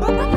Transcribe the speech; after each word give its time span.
Bye-bye. 0.00 0.31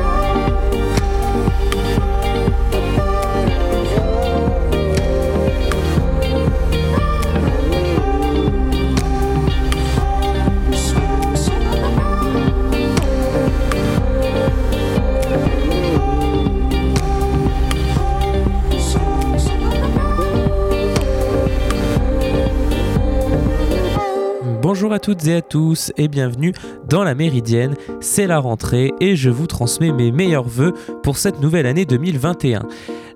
Bonjour 24.86 24.94
à 24.94 25.00
toutes 25.00 25.26
et 25.26 25.34
à 25.34 25.42
tous 25.42 25.92
et 25.96 26.06
bienvenue 26.06 26.52
dans 26.88 27.02
la 27.02 27.16
Méridienne. 27.16 27.74
C'est 28.00 28.28
la 28.28 28.38
rentrée 28.38 28.92
et 29.00 29.16
je 29.16 29.30
vous 29.30 29.48
transmets 29.48 29.90
mes 29.90 30.12
meilleurs 30.12 30.46
voeux 30.46 30.74
pour 31.02 31.16
cette 31.16 31.40
nouvelle 31.40 31.66
année 31.66 31.84
2021. 31.84 32.62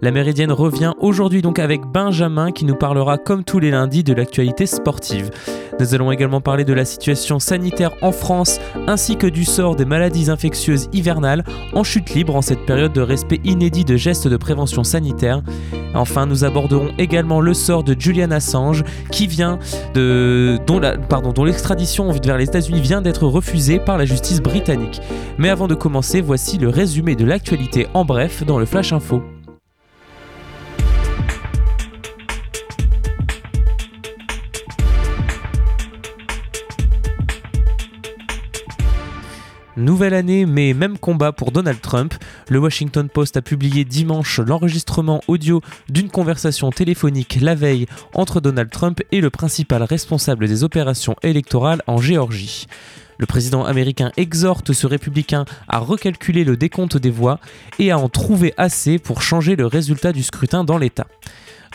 La 0.03 0.13
Méridienne 0.13 0.51
revient 0.51 0.95
aujourd'hui 0.99 1.43
donc 1.43 1.59
avec 1.59 1.83
Benjamin 1.83 2.53
qui 2.53 2.65
nous 2.65 2.75
parlera 2.75 3.19
comme 3.19 3.45
tous 3.45 3.59
les 3.59 3.71
lundis 3.71 4.03
de 4.03 4.15
l'actualité 4.15 4.65
sportive. 4.65 5.31
Nous 5.79 5.95
allons 5.95 6.11
également 6.11 6.41
parler 6.41 6.65
de 6.65 6.73
la 6.73 6.87
situation 6.87 7.39
sanitaire 7.39 7.93
en 8.01 8.11
France 8.11 8.61
ainsi 8.87 9.17
que 9.17 9.27
du 9.27 9.45
sort 9.45 9.77
des 9.77 9.85
maladies 9.85 10.31
infectieuses 10.31 10.89
hivernales 10.95 11.45
en 11.75 11.85
chute 11.85 12.15
libre 12.15 12.35
en 12.35 12.41
cette 12.41 12.65
période 12.65 12.95
de 12.95 13.03
respect 13.03 13.41
inédit 13.45 13.85
de 13.85 13.99
gestes 13.99 14.27
de 14.27 14.39
prévention 14.39 14.85
sanitaire. 14.85 15.43
Enfin, 15.93 16.25
nous 16.25 16.45
aborderons 16.45 16.93
également 16.97 17.43
le 17.43 17.53
sort 17.53 17.85
de 17.85 17.95
Julian 17.99 18.31
Assange 18.31 18.85
qui 19.11 19.27
vient 19.27 19.59
de 19.93 20.59
dont 20.67 21.45
l'extradition 21.45 22.11
vers 22.11 22.39
les 22.39 22.45
États-Unis 22.45 22.81
vient 22.81 23.03
d'être 23.03 23.27
refusée 23.27 23.79
par 23.79 23.99
la 23.99 24.07
justice 24.07 24.41
britannique. 24.41 25.03
Mais 25.37 25.51
avant 25.51 25.69
de 25.69 25.75
commencer, 25.75 26.23
voici 26.23 26.57
le 26.57 26.71
résumé 26.71 27.17
de 27.17 27.27
l'actualité 27.27 27.87
en 27.93 28.07
bref 28.07 28.47
dans 28.47 28.59
le 28.59 28.65
Flash 28.65 28.95
Info. 28.95 29.23
Nouvelle 39.91 40.15
année, 40.15 40.47
mais 40.47 40.73
même 40.73 40.99
combat 40.99 41.33
pour 41.33 41.51
Donald 41.51 41.81
Trump. 41.81 42.15
Le 42.49 42.61
Washington 42.61 43.09
Post 43.09 43.37
a 43.37 43.43
publié 43.43 43.85
dimanche 43.85 44.39
l'enregistrement 44.39 45.21
audio 45.27 45.63
d'une 45.89 46.09
conversation 46.09 46.71
téléphonique 46.71 47.39
la 47.41 47.57
veille 47.57 47.87
entre 48.15 48.41
Donald 48.41 48.71
Trump 48.71 49.01
et 49.11 49.21
le 49.21 49.31
principal 49.31 49.83
responsable 49.83 50.47
des 50.47 50.63
opérations 50.63 51.17
électorales 51.25 51.83
en 51.89 51.99
Géorgie. 51.99 52.69
Le 53.19 53.27
président 53.27 53.65
américain 53.65 54.13
exhorte 54.17 54.73
ce 54.73 54.87
républicain 54.87 55.45
à 55.67 55.79
recalculer 55.79 56.45
le 56.45 56.57
décompte 56.57 56.97
des 56.97 57.11
voix 57.11 57.41
et 57.81 57.91
à 57.91 57.99
en 57.99 58.09
trouver 58.09 58.55
assez 58.57 59.01
pour 59.01 59.23
changer 59.23 59.57
le 59.57 59.67
résultat 59.67 60.13
du 60.13 60.23
scrutin 60.23 60.63
dans 60.63 60.79
l'État. 60.79 61.09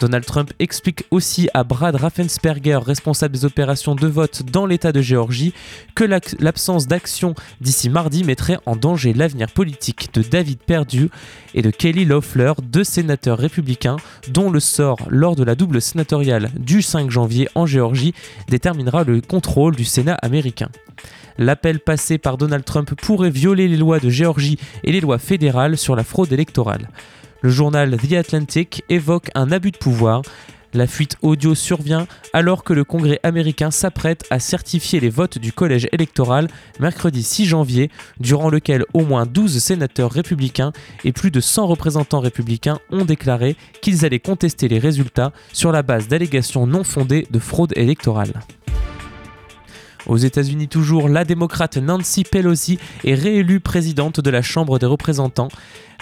Donald 0.02 0.26
Trump 0.26 0.52
explique 0.60 1.06
aussi 1.10 1.50
à 1.54 1.64
Brad 1.64 1.96
Raffensperger, 1.96 2.80
responsable 2.86 3.34
des 3.34 3.46
opérations 3.46 3.96
de 3.96 4.08
vote 4.08 4.44
dans 4.44 4.66
l'État 4.66 4.92
de 4.92 5.02
Géorgie, 5.02 5.54
que 5.96 6.04
l'absence 6.40 6.88
d'action 6.88 7.34
d'ici 7.62 7.90
mardi 7.90 8.26
mettrait 8.26 8.60
en 8.66 8.76
danger 8.76 9.14
l'avenir 9.14 9.50
politique 9.50 10.14
de 10.14 10.22
David 10.22 10.60
Perdue 10.60 11.10
et 11.54 11.62
de 11.62 11.70
Kelly 11.70 12.04
Loeffler, 12.04 12.54
deux 12.62 12.84
sénateurs 12.84 13.38
républicains 13.38 13.96
dont 14.28 14.50
le 14.50 14.60
sort 14.60 14.98
lors 15.10 15.38
de 15.38 15.44
la 15.44 15.56
double 15.56 15.82
sénatoriale 15.82 16.50
du 16.58 16.82
5 16.82 17.10
janvier 17.10 17.48
en 17.56 17.66
Géorgie 17.66 18.14
déterminera 18.50 19.06
le 19.06 19.22
contrôle 19.22 19.76
du 19.76 19.86
Sénat 19.86 20.16
américain. 20.16 20.70
L'appel 21.38 21.80
passé 21.80 22.18
par 22.18 22.38
Donald 22.38 22.66
Trump 22.66 22.94
pourrait 22.96 23.30
violer 23.30 23.68
les 23.68 23.78
lois 23.78 24.00
de 24.00 24.10
Géorgie 24.10 24.58
et 24.84 24.92
les 24.92 25.02
lois 25.02 25.20
fédérales 25.20 25.78
sur 25.78 25.96
la 25.96 26.04
fraude 26.04 26.32
électorale. 26.32 26.90
Le 27.46 27.52
journal 27.52 27.96
The 27.96 28.14
Atlantic 28.14 28.84
évoque 28.90 29.30
un 29.36 29.52
abus 29.52 29.70
de 29.70 29.78
pouvoir. 29.78 30.24
La 30.74 30.88
fuite 30.88 31.16
audio 31.22 31.54
survient 31.54 32.08
alors 32.34 32.64
que 32.64 32.74
le 32.74 32.84
Congrès 32.84 33.20
américain 33.22 33.70
s'apprête 33.70 34.26
à 34.32 34.40
certifier 34.40 35.00
les 35.00 35.12
votes 35.12 35.38
du 35.38 35.54
collège 35.54 35.88
électoral 35.92 36.48
mercredi 36.80 37.22
6 37.22 37.46
janvier, 37.46 37.92
durant 38.20 38.50
lequel 38.50 38.84
au 38.96 39.02
moins 39.02 39.28
12 39.28 39.60
sénateurs 39.60 40.10
républicains 40.10 40.74
et 41.04 41.12
plus 41.12 41.30
de 41.30 41.40
100 41.40 41.68
représentants 41.68 42.20
républicains 42.20 42.80
ont 42.90 43.06
déclaré 43.06 43.56
qu'ils 43.80 44.06
allaient 44.06 44.18
contester 44.18 44.68
les 44.68 44.80
résultats 44.80 45.32
sur 45.54 45.72
la 45.72 45.84
base 45.84 46.08
d'allégations 46.08 46.66
non 46.66 46.84
fondées 46.84 47.28
de 47.30 47.38
fraude 47.38 47.74
électorale. 47.76 48.34
Aux 50.08 50.18
États-Unis 50.18 50.68
toujours, 50.68 51.10
la 51.10 51.26
démocrate 51.26 51.78
Nancy 51.78 52.24
Pelosi 52.24 52.78
est 53.04 53.16
réélue 53.16 53.60
présidente 53.60 54.20
de 54.20 54.30
la 54.30 54.44
Chambre 54.44 54.78
des 54.78 54.86
représentants. 54.86 55.48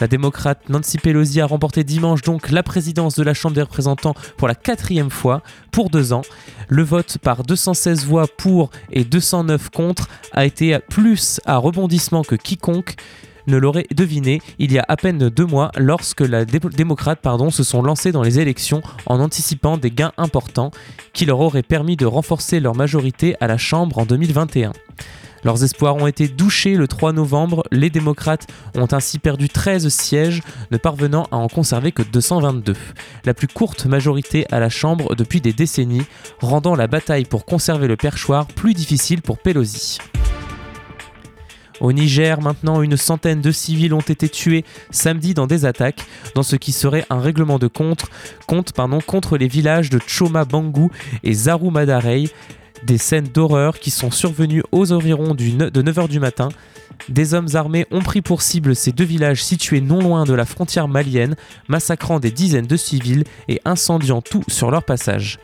La 0.01 0.07
démocrate 0.07 0.67
Nancy 0.67 0.97
Pelosi 0.97 1.39
a 1.39 1.45
remporté 1.45 1.85
dimanche 1.85 2.21
donc 2.21 2.51
la 2.51 2.63
présidence 2.63 3.15
de 3.15 3.23
la 3.23 3.33
Chambre 3.33 3.55
des 3.55 3.61
représentants 3.61 4.15
pour 4.35 4.49
la 4.49 4.55
quatrième 4.55 5.09
fois 5.09 5.41
pour 5.71 5.89
deux 5.89 6.11
ans. 6.11 6.23
Le 6.67 6.83
vote 6.83 7.17
par 7.19 7.43
216 7.43 8.05
voix 8.05 8.27
pour 8.27 8.71
et 8.91 9.05
209 9.05 9.69
contre 9.69 10.09
a 10.33 10.45
été 10.45 10.77
plus 10.89 11.39
à 11.45 11.57
rebondissement 11.57 12.23
que 12.23 12.35
quiconque 12.35 12.95
ne 13.47 13.57
l'aurait 13.57 13.87
deviné 13.95 14.41
il 14.59 14.71
y 14.71 14.79
a 14.79 14.85
à 14.87 14.95
peine 14.95 15.29
deux 15.29 15.45
mois 15.45 15.71
lorsque 15.77 16.21
les 16.21 16.45
démocrates 16.45 17.19
pardon, 17.21 17.49
se 17.49 17.63
sont 17.63 17.81
lancés 17.81 18.11
dans 18.11 18.23
les 18.23 18.39
élections 18.39 18.81
en 19.05 19.19
anticipant 19.19 19.77
des 19.77 19.91
gains 19.91 20.13
importants 20.17 20.71
qui 21.13 21.25
leur 21.25 21.39
auraient 21.39 21.63
permis 21.63 21.97
de 21.97 22.05
renforcer 22.05 22.59
leur 22.59 22.75
majorité 22.75 23.35
à 23.39 23.47
la 23.47 23.57
Chambre 23.57 23.99
en 23.99 24.05
2021. 24.05 24.73
Leurs 25.43 25.63
espoirs 25.63 25.95
ont 25.95 26.07
été 26.07 26.27
douchés 26.27 26.75
le 26.75 26.87
3 26.87 27.11
novembre, 27.11 27.63
les 27.71 27.89
démocrates 27.89 28.47
ont 28.75 28.87
ainsi 28.91 29.19
perdu 29.19 29.49
13 29.49 29.89
sièges, 29.89 30.41
ne 30.71 30.77
parvenant 30.77 31.27
à 31.31 31.35
en 31.35 31.49
conserver 31.49 31.91
que 31.91 32.01
222, 32.01 32.73
la 33.25 33.33
plus 33.33 33.47
courte 33.47 33.85
majorité 33.85 34.45
à 34.51 34.59
la 34.59 34.69
Chambre 34.69 35.15
depuis 35.15 35.41
des 35.41 35.53
décennies, 35.53 36.05
rendant 36.39 36.75
la 36.75 36.87
bataille 36.87 37.25
pour 37.25 37.45
conserver 37.45 37.87
le 37.87 37.97
perchoir 37.97 38.47
plus 38.47 38.73
difficile 38.73 39.21
pour 39.21 39.37
Pelosi. 39.37 39.99
Au 41.81 41.91
Niger, 41.91 42.41
maintenant, 42.41 42.81
une 42.81 42.97
centaine 42.97 43.41
de 43.41 43.51
civils 43.51 43.93
ont 43.93 43.99
été 43.99 44.29
tués 44.29 44.63
samedi 44.91 45.33
dans 45.33 45.47
des 45.47 45.65
attaques, 45.65 46.05
dans 46.35 46.43
ce 46.43 46.55
qui 46.55 46.71
serait 46.71 47.05
un 47.09 47.19
règlement 47.19 47.59
de 47.59 47.67
compte, 47.67 48.05
contre 48.47 49.37
les 49.37 49.47
villages 49.47 49.89
de 49.89 49.99
Choma 50.05 50.45
Bangou 50.45 50.91
et 51.23 51.33
Zaru 51.33 51.71
Madarey. 51.71 52.25
Des 52.85 52.97
scènes 52.97 53.27
d'horreur 53.33 53.79
qui 53.79 53.91
sont 53.91 54.11
survenues 54.11 54.63
aux 54.73 54.91
environs 54.91 55.35
de 55.35 55.43
9h 55.81 56.09
du 56.09 56.19
matin. 56.19 56.49
Des 57.09 57.33
hommes 57.33 57.47
armés 57.53 57.85
ont 57.91 58.01
pris 58.01 58.21
pour 58.21 58.41
cible 58.41 58.75
ces 58.75 58.91
deux 58.91 59.03
villages 59.03 59.43
situés 59.43 59.81
non 59.81 60.01
loin 60.01 60.25
de 60.25 60.33
la 60.33 60.45
frontière 60.45 60.87
malienne, 60.87 61.35
massacrant 61.67 62.19
des 62.19 62.31
dizaines 62.31 62.67
de 62.67 62.77
civils 62.77 63.23
et 63.47 63.61
incendiant 63.65 64.21
tout 64.21 64.43
sur 64.47 64.69
leur 64.69 64.83
passage. 64.83 65.39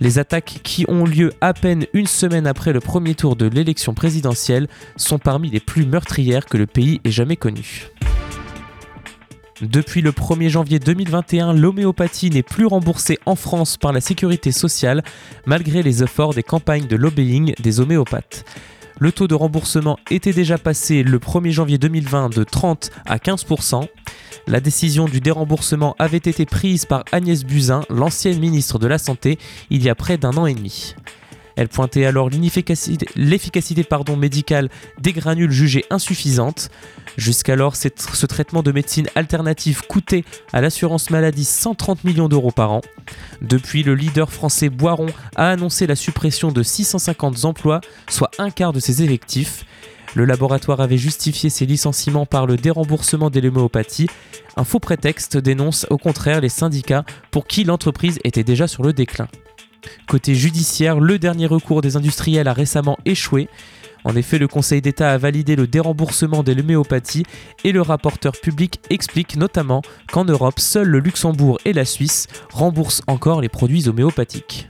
Les 0.00 0.18
attaques 0.20 0.60
qui 0.62 0.84
ont 0.88 1.04
lieu 1.04 1.32
à 1.40 1.52
peine 1.54 1.86
une 1.92 2.06
semaine 2.06 2.46
après 2.46 2.72
le 2.72 2.80
premier 2.80 3.14
tour 3.14 3.34
de 3.34 3.46
l'élection 3.46 3.94
présidentielle 3.94 4.68
sont 4.96 5.18
parmi 5.18 5.50
les 5.50 5.60
plus 5.60 5.86
meurtrières 5.86 6.46
que 6.46 6.56
le 6.56 6.66
pays 6.66 7.00
ait 7.04 7.10
jamais 7.10 7.36
connues. 7.36 7.88
Depuis 9.60 10.02
le 10.02 10.12
1er 10.12 10.50
janvier 10.50 10.78
2021, 10.78 11.52
l'homéopathie 11.52 12.30
n'est 12.30 12.44
plus 12.44 12.66
remboursée 12.66 13.18
en 13.26 13.34
France 13.34 13.76
par 13.76 13.92
la 13.92 14.00
sécurité 14.00 14.52
sociale, 14.52 15.02
malgré 15.46 15.82
les 15.82 16.04
efforts 16.04 16.32
des 16.32 16.44
campagnes 16.44 16.86
de 16.86 16.94
lobbying 16.94 17.54
des 17.58 17.80
homéopathes. 17.80 18.44
Le 19.00 19.12
taux 19.12 19.28
de 19.28 19.34
remboursement 19.34 19.96
était 20.10 20.32
déjà 20.32 20.58
passé 20.58 21.04
le 21.04 21.18
1er 21.18 21.50
janvier 21.50 21.78
2020 21.78 22.34
de 22.34 22.42
30 22.42 22.90
à 23.06 23.18
15%. 23.18 23.86
La 24.48 24.60
décision 24.60 25.04
du 25.04 25.20
déremboursement 25.20 25.94
avait 26.00 26.16
été 26.16 26.46
prise 26.46 26.84
par 26.84 27.04
Agnès 27.12 27.44
Buzyn, 27.44 27.82
l'ancienne 27.90 28.40
ministre 28.40 28.80
de 28.80 28.88
la 28.88 28.98
Santé, 28.98 29.38
il 29.70 29.84
y 29.84 29.88
a 29.88 29.94
près 29.94 30.18
d'un 30.18 30.36
an 30.36 30.46
et 30.46 30.54
demi. 30.54 30.96
Elle 31.58 31.68
pointait 31.68 32.04
alors 32.04 32.30
l'efficacité 32.30 33.84
médicale 34.16 34.68
des 35.00 35.12
granules 35.12 35.50
jugées 35.50 35.84
insuffisantes. 35.90 36.70
Jusqu'alors, 37.16 37.74
ce 37.74 38.26
traitement 38.26 38.62
de 38.62 38.70
médecine 38.70 39.08
alternative 39.16 39.82
coûtait 39.88 40.22
à 40.52 40.60
l'assurance 40.60 41.10
maladie 41.10 41.44
130 41.44 42.04
millions 42.04 42.28
d'euros 42.28 42.52
par 42.52 42.70
an. 42.70 42.80
Depuis, 43.42 43.82
le 43.82 43.96
leader 43.96 44.30
français 44.30 44.68
Boiron 44.68 45.08
a 45.34 45.50
annoncé 45.50 45.88
la 45.88 45.96
suppression 45.96 46.52
de 46.52 46.62
650 46.62 47.44
emplois, 47.44 47.80
soit 48.08 48.30
un 48.38 48.50
quart 48.50 48.72
de 48.72 48.78
ses 48.78 49.02
effectifs. 49.02 49.64
Le 50.14 50.26
laboratoire 50.26 50.80
avait 50.80 50.96
justifié 50.96 51.50
ses 51.50 51.66
licenciements 51.66 52.24
par 52.24 52.46
le 52.46 52.56
déremboursement 52.56 53.30
de 53.30 53.40
l'homéopathie. 53.40 54.08
Un 54.56 54.62
faux 54.62 54.78
prétexte 54.78 55.36
dénonce 55.36 55.86
au 55.90 55.98
contraire 55.98 56.40
les 56.40 56.48
syndicats 56.50 57.04
pour 57.32 57.48
qui 57.48 57.64
l'entreprise 57.64 58.20
était 58.22 58.44
déjà 58.44 58.68
sur 58.68 58.84
le 58.84 58.92
déclin. 58.92 59.26
Côté 60.06 60.34
judiciaire, 60.34 61.00
le 61.00 61.18
dernier 61.18 61.46
recours 61.46 61.80
des 61.80 61.96
industriels 61.96 62.48
a 62.48 62.52
récemment 62.52 62.98
échoué. 63.04 63.48
En 64.04 64.14
effet, 64.16 64.38
le 64.38 64.48
Conseil 64.48 64.80
d'État 64.80 65.12
a 65.12 65.18
validé 65.18 65.56
le 65.56 65.66
déremboursement 65.66 66.42
de 66.42 66.52
l'homéopathie 66.52 67.24
et 67.64 67.72
le 67.72 67.82
rapporteur 67.82 68.32
public 68.32 68.80
explique 68.90 69.36
notamment 69.36 69.82
qu'en 70.12 70.24
Europe, 70.24 70.60
seuls 70.60 70.88
le 70.88 71.00
Luxembourg 71.00 71.58
et 71.64 71.72
la 71.72 71.84
Suisse 71.84 72.26
remboursent 72.52 73.02
encore 73.06 73.40
les 73.40 73.48
produits 73.48 73.88
homéopathiques. 73.88 74.68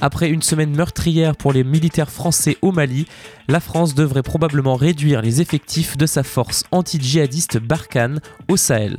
Après 0.00 0.28
une 0.28 0.42
semaine 0.42 0.76
meurtrière 0.76 1.36
pour 1.36 1.52
les 1.52 1.64
militaires 1.64 2.10
français 2.10 2.56
au 2.62 2.70
Mali, 2.70 3.06
la 3.48 3.58
France 3.58 3.94
devrait 3.94 4.22
probablement 4.22 4.76
réduire 4.76 5.22
les 5.22 5.40
effectifs 5.40 5.96
de 5.96 6.06
sa 6.06 6.22
force 6.22 6.64
anti-djihadiste 6.70 7.58
Barkhane 7.58 8.20
au 8.48 8.56
Sahel 8.56 8.96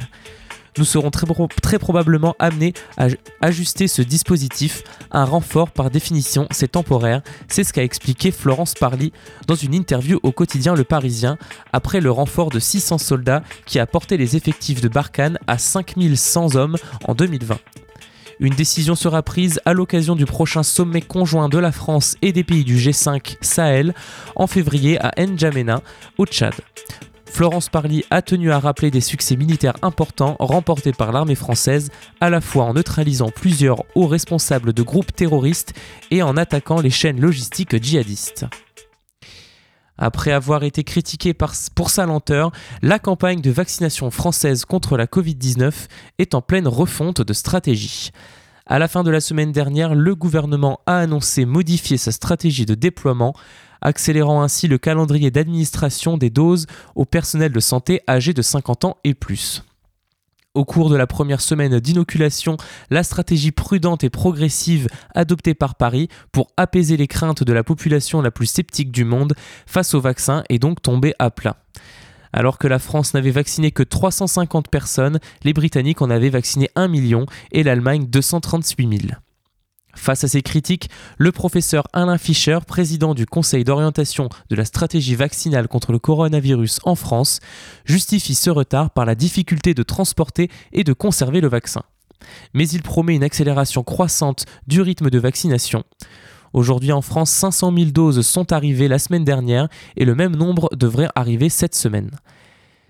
nous 0.77 0.85
serons 0.85 1.11
très, 1.11 1.79
probablement 1.79 2.35
amenés 2.39 2.73
à 2.97 3.07
ajuster 3.41 3.87
ce 3.87 4.01
dispositif. 4.01 4.83
Un 5.11 5.25
renfort, 5.25 5.71
par 5.71 5.89
définition, 5.89 6.47
c'est 6.51 6.71
temporaire. 6.71 7.21
C'est 7.47 7.63
ce 7.63 7.73
qu'a 7.73 7.83
expliqué 7.83 8.31
Florence 8.31 8.73
Parly 8.73 9.11
dans 9.47 9.55
une 9.55 9.73
interview 9.73 10.19
au 10.23 10.31
quotidien 10.31 10.75
Le 10.75 10.83
Parisien 10.83 11.37
après 11.73 12.01
le 12.01 12.11
renfort 12.11 12.49
de 12.49 12.59
600 12.59 12.97
soldats 12.97 13.43
qui 13.65 13.79
a 13.79 13.85
porté 13.85 14.17
les 14.17 14.35
effectifs 14.35 14.81
de 14.81 14.87
Barkhane 14.87 15.37
à 15.47 15.57
5100 15.57 16.55
hommes 16.55 16.77
en 17.07 17.15
2020. 17.15 17.57
Une 18.39 18.53
décision 18.53 18.95
sera 18.95 19.21
prise 19.21 19.59
à 19.65 19.73
l'occasion 19.73 20.15
du 20.15 20.25
prochain 20.25 20.63
sommet 20.63 21.01
conjoint 21.01 21.49
de 21.49 21.57
la 21.57 21.73
France 21.73 22.15
et 22.21 22.31
des 22.31 22.45
pays 22.45 22.63
du 22.63 22.77
G5 22.77 23.35
Sahel 23.41 23.93
en 24.35 24.47
février 24.47 24.97
à 25.01 25.11
N'Djamena, 25.17 25.81
au 26.17 26.25
Tchad. 26.25 26.53
Florence 27.39 27.69
Parly 27.69 28.03
a 28.09 28.21
tenu 28.21 28.51
à 28.51 28.59
rappeler 28.59 28.91
des 28.91 28.99
succès 28.99 29.37
militaires 29.37 29.77
importants 29.81 30.35
remportés 30.41 30.91
par 30.91 31.13
l'armée 31.13 31.35
française, 31.35 31.89
à 32.19 32.29
la 32.29 32.41
fois 32.41 32.65
en 32.65 32.73
neutralisant 32.73 33.29
plusieurs 33.33 33.85
hauts 33.95 34.07
responsables 34.07 34.73
de 34.73 34.83
groupes 34.83 35.15
terroristes 35.15 35.73
et 36.11 36.21
en 36.21 36.35
attaquant 36.35 36.81
les 36.81 36.89
chaînes 36.89 37.21
logistiques 37.21 37.81
djihadistes. 37.81 38.45
Après 39.97 40.33
avoir 40.33 40.65
été 40.65 40.83
critiquée 40.83 41.33
pour 41.33 41.89
sa 41.89 42.05
lenteur, 42.05 42.51
la 42.81 42.99
campagne 42.99 43.39
de 43.39 43.51
vaccination 43.51 44.11
française 44.11 44.65
contre 44.65 44.97
la 44.97 45.05
Covid-19 45.05 45.71
est 46.17 46.35
en 46.35 46.41
pleine 46.41 46.67
refonte 46.67 47.21
de 47.21 47.31
stratégie. 47.31 48.11
À 48.71 48.77
la 48.77 48.87
fin 48.87 49.01
de 49.01 49.09
la 49.09 49.19
semaine 49.19 49.51
dernière, 49.51 49.95
le 49.95 50.13
gouvernement 50.13 50.79
a 50.85 50.99
annoncé 50.99 51.45
modifier 51.45 51.97
sa 51.97 52.11
stratégie 52.11 52.67
de 52.67 52.75
déploiement 52.75 53.33
accélérant 53.81 54.43
ainsi 54.43 54.67
le 54.67 54.77
calendrier 54.77 55.31
d'administration 55.31 56.17
des 56.17 56.29
doses 56.29 56.67
au 56.93 57.03
personnel 57.03 57.51
de 57.51 57.59
santé 57.59 58.01
âgé 58.07 58.31
de 58.31 58.43
50 58.43 58.85
ans 58.85 58.97
et 59.03 59.15
plus. 59.15 59.63
Au 60.53 60.65
cours 60.65 60.91
de 60.91 60.95
la 60.95 61.07
première 61.07 61.41
semaine 61.41 61.79
d'inoculation, 61.79 62.57
la 62.91 63.01
stratégie 63.01 63.51
prudente 63.51 64.03
et 64.03 64.11
progressive 64.11 64.87
adoptée 65.15 65.55
par 65.55 65.73
Paris 65.73 66.07
pour 66.31 66.51
apaiser 66.55 66.95
les 66.95 67.07
craintes 67.07 67.43
de 67.43 67.53
la 67.53 67.63
population 67.63 68.21
la 68.21 68.29
plus 68.29 68.45
sceptique 68.45 68.91
du 68.91 69.03
monde 69.03 69.33
face 69.65 69.95
au 69.95 69.99
vaccin 69.99 70.43
est 70.47 70.59
donc 70.59 70.79
tombée 70.83 71.15
à 71.17 71.31
plat. 71.31 71.57
Alors 72.33 72.57
que 72.57 72.67
la 72.67 72.79
France 72.79 73.13
n'avait 73.13 73.31
vacciné 73.31 73.71
que 73.71 73.83
350 73.83 74.67
personnes, 74.69 75.19
les 75.43 75.53
Britanniques 75.53 76.01
en 76.01 76.09
avaient 76.09 76.29
vacciné 76.29 76.69
1 76.75 76.87
million 76.87 77.25
et 77.51 77.63
l'Allemagne 77.63 78.05
238 78.07 78.99
000. 79.07 79.19
Face 79.95 80.23
à 80.23 80.27
ces 80.27 80.41
critiques, 80.41 80.89
le 81.17 81.31
professeur 81.31 81.87
Alain 81.93 82.17
Fischer, 82.17 82.59
président 82.65 83.13
du 83.13 83.25
Conseil 83.25 83.63
d'orientation 83.63 84.29
de 84.49 84.55
la 84.55 84.63
stratégie 84.63 85.15
vaccinale 85.15 85.67
contre 85.67 85.91
le 85.91 85.99
coronavirus 85.99 86.79
en 86.83 86.95
France, 86.95 87.39
justifie 87.85 88.35
ce 88.35 88.49
retard 88.49 88.91
par 88.91 89.05
la 89.05 89.15
difficulté 89.15 89.73
de 89.73 89.83
transporter 89.83 90.49
et 90.71 90.83
de 90.83 90.93
conserver 90.93 91.41
le 91.41 91.49
vaccin. 91.49 91.81
Mais 92.53 92.69
il 92.69 92.81
promet 92.81 93.15
une 93.15 93.23
accélération 93.23 93.83
croissante 93.83 94.45
du 94.67 94.81
rythme 94.81 95.09
de 95.09 95.19
vaccination. 95.19 95.83
Aujourd'hui 96.53 96.91
en 96.91 97.01
France, 97.01 97.29
500 97.31 97.73
000 97.75 97.91
doses 97.91 98.21
sont 98.21 98.51
arrivées 98.51 98.87
la 98.87 98.99
semaine 98.99 99.23
dernière 99.23 99.67
et 99.95 100.05
le 100.05 100.15
même 100.15 100.35
nombre 100.35 100.69
devrait 100.75 101.09
arriver 101.15 101.49
cette 101.49 101.75
semaine. 101.75 102.11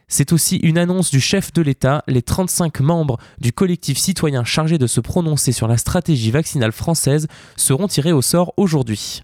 C'est 0.08 0.34
aussi 0.34 0.58
une 0.58 0.80
annonce 0.80 1.12
du 1.12 1.22
chef 1.22 1.54
de 1.54 1.62
l'État. 1.62 2.04
Les 2.08 2.24
35 2.24 2.80
membres 2.80 3.18
du 3.40 3.54
collectif 3.54 4.00
citoyen 4.00 4.44
chargé 4.44 4.80
de 4.80 4.88
se 4.88 5.00
prononcer 5.00 5.52
sur 5.52 5.68
la 5.68 5.78
stratégie 5.78 6.32
vaccinale 6.32 6.72
française 6.72 7.28
seront 7.56 7.88
tirés 7.88 8.12
au 8.12 8.24
sort 8.24 8.54
aujourd'hui. 8.58 9.22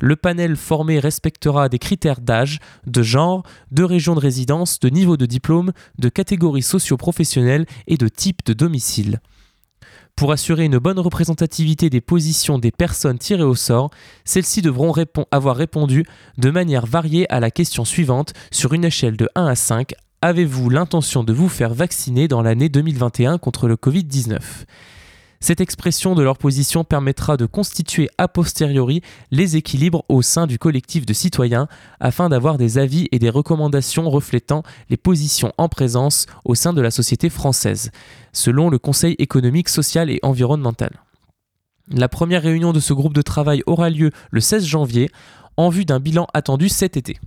Le 0.00 0.16
panel 0.16 0.56
formé 0.56 0.98
respectera 0.98 1.68
des 1.68 1.78
critères 1.78 2.20
d'âge, 2.20 2.60
de 2.86 3.02
genre, 3.02 3.42
de 3.70 3.82
région 3.82 4.14
de 4.14 4.20
résidence, 4.20 4.80
de 4.80 4.88
niveau 4.88 5.18
de 5.18 5.26
diplôme, 5.26 5.72
de 5.98 6.08
catégorie 6.08 6.62
socio-professionnelle 6.62 7.66
et 7.86 7.96
de 7.96 8.08
type 8.08 8.44
de 8.46 8.54
domicile. 8.54 9.20
Pour 10.16 10.32
assurer 10.32 10.64
une 10.64 10.78
bonne 10.78 10.98
représentativité 10.98 11.90
des 11.90 12.00
positions 12.00 12.58
des 12.58 12.70
personnes 12.70 13.18
tirées 13.18 13.42
au 13.42 13.54
sort, 13.54 13.90
celles-ci 14.24 14.62
devront 14.62 14.94
avoir 15.30 15.56
répondu 15.56 16.06
de 16.38 16.50
manière 16.50 16.86
variée 16.86 17.30
à 17.30 17.38
la 17.38 17.50
question 17.50 17.84
suivante. 17.84 18.32
Sur 18.50 18.72
une 18.72 18.86
échelle 18.86 19.18
de 19.18 19.28
1 19.34 19.44
à 19.46 19.54
5 19.54 19.92
Avez-vous 20.22 20.70
l'intention 20.70 21.22
de 21.22 21.34
vous 21.34 21.50
faire 21.50 21.74
vacciner 21.74 22.28
dans 22.28 22.40
l'année 22.40 22.70
2021 22.70 23.36
contre 23.36 23.68
le 23.68 23.76
Covid-19 23.76 24.40
cette 25.40 25.60
expression 25.60 26.14
de 26.14 26.22
leur 26.22 26.38
position 26.38 26.84
permettra 26.84 27.36
de 27.36 27.46
constituer 27.46 28.08
a 28.18 28.28
posteriori 28.28 29.02
les 29.30 29.56
équilibres 29.56 30.04
au 30.08 30.22
sein 30.22 30.46
du 30.46 30.58
collectif 30.58 31.06
de 31.06 31.12
citoyens 31.12 31.68
afin 32.00 32.28
d'avoir 32.28 32.58
des 32.58 32.78
avis 32.78 33.08
et 33.12 33.18
des 33.18 33.30
recommandations 33.30 34.08
reflétant 34.08 34.62
les 34.90 34.96
positions 34.96 35.52
en 35.58 35.68
présence 35.68 36.26
au 36.44 36.54
sein 36.54 36.72
de 36.72 36.80
la 36.80 36.90
société 36.90 37.28
française, 37.30 37.90
selon 38.32 38.70
le 38.70 38.78
Conseil 38.78 39.16
économique, 39.18 39.68
social 39.68 40.10
et 40.10 40.20
environnemental. 40.22 41.00
La 41.88 42.08
première 42.08 42.42
réunion 42.42 42.72
de 42.72 42.80
ce 42.80 42.92
groupe 42.92 43.14
de 43.14 43.22
travail 43.22 43.62
aura 43.66 43.90
lieu 43.90 44.10
le 44.30 44.40
16 44.40 44.64
janvier 44.64 45.10
en 45.56 45.68
vue 45.68 45.84
d'un 45.84 46.00
bilan 46.00 46.26
attendu 46.34 46.68
cet 46.68 46.96
été. 46.96 47.18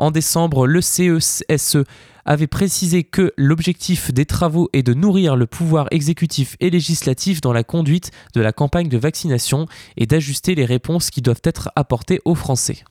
En 0.00 0.10
décembre, 0.10 0.66
le 0.66 0.80
CESE 0.80 1.44
e 1.76 1.84
avait 2.24 2.46
précisé 2.46 3.04
que 3.04 3.34
l'objectif 3.36 4.14
des 4.14 4.24
travaux 4.24 4.70
est 4.72 4.82
de 4.82 4.94
nourrir 4.94 5.36
le 5.36 5.46
pouvoir 5.46 5.88
exécutif 5.90 6.56
et 6.58 6.70
législatif 6.70 7.42
dans 7.42 7.52
la 7.52 7.64
conduite 7.64 8.10
de 8.34 8.40
la 8.40 8.52
campagne 8.52 8.88
de 8.88 8.96
vaccination 8.96 9.66
et 9.98 10.06
d'ajuster 10.06 10.54
les 10.54 10.64
réponses 10.64 11.10
qui 11.10 11.20
doivent 11.20 11.42
être 11.44 11.70
apportées 11.76 12.20
aux 12.24 12.34
Français. 12.34 12.82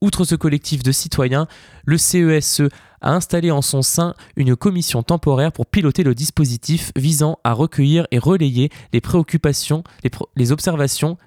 Outre 0.00 0.24
ce 0.24 0.34
collectif 0.34 0.82
de 0.82 0.92
citoyens, 0.92 1.46
le 1.84 1.98
CESE 1.98 2.60
e 2.60 2.68
a 3.02 3.12
installé 3.12 3.50
en 3.50 3.60
son 3.60 3.82
sein 3.82 4.14
une 4.34 4.56
commission 4.56 5.02
temporaire 5.02 5.52
pour 5.52 5.66
piloter 5.66 6.04
le 6.04 6.14
dispositif 6.14 6.90
visant 6.96 7.38
à 7.44 7.52
recueillir 7.52 8.06
et 8.10 8.18
relayer 8.18 8.70
les 8.94 9.02
préoccupations, 9.02 9.84
les, 10.36 10.52
observations 10.52 11.18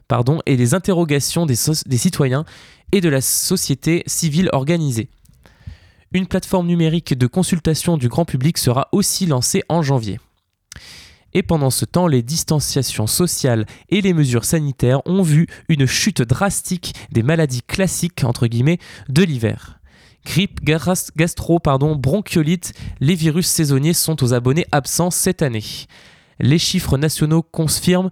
et 0.47 0.57
les 0.57 0.73
interrogations 0.73 1.45
des 1.45 1.55
citoyens 1.97 2.45
et 2.91 3.01
de 3.01 3.09
la 3.09 3.21
société 3.21 4.03
civile 4.05 4.49
organisée. 4.53 5.09
Une 6.13 6.27
plateforme 6.27 6.67
numérique 6.67 7.17
de 7.17 7.27
consultation 7.27 7.97
du 7.97 8.07
grand 8.07 8.25
public 8.25 8.57
sera 8.57 8.87
aussi 8.91 9.25
lancée 9.25 9.63
en 9.67 9.81
janvier. 9.81 10.19
Et 11.33 11.43
pendant 11.43 11.69
ce 11.69 11.85
temps, 11.85 12.07
les 12.07 12.23
distanciations 12.23 13.07
sociales 13.07 13.65
et 13.89 14.01
les 14.01 14.13
mesures 14.13 14.45
sanitaires 14.45 15.01
ont 15.05 15.21
vu 15.21 15.47
une 15.67 15.85
chute 15.85 16.21
drastique 16.21 16.93
des 17.11 17.23
maladies 17.23 17.61
classiques 17.61 18.23
entre 18.23 18.47
guillemets 18.47 18.79
de 19.09 19.23
l'hiver. 19.23 19.79
Grippe, 20.25 20.61
gastro, 20.63 21.59
pardon, 21.59 21.95
bronchiolite, 21.95 22.73
les 22.99 23.15
virus 23.15 23.47
saisonniers 23.47 23.93
sont 23.93 24.23
aux 24.23 24.33
abonnés 24.33 24.65
absents 24.71 25.11
cette 25.11 25.41
année. 25.41 25.63
Les 26.39 26.59
chiffres 26.59 26.97
nationaux 26.97 27.41
confirment, 27.41 28.09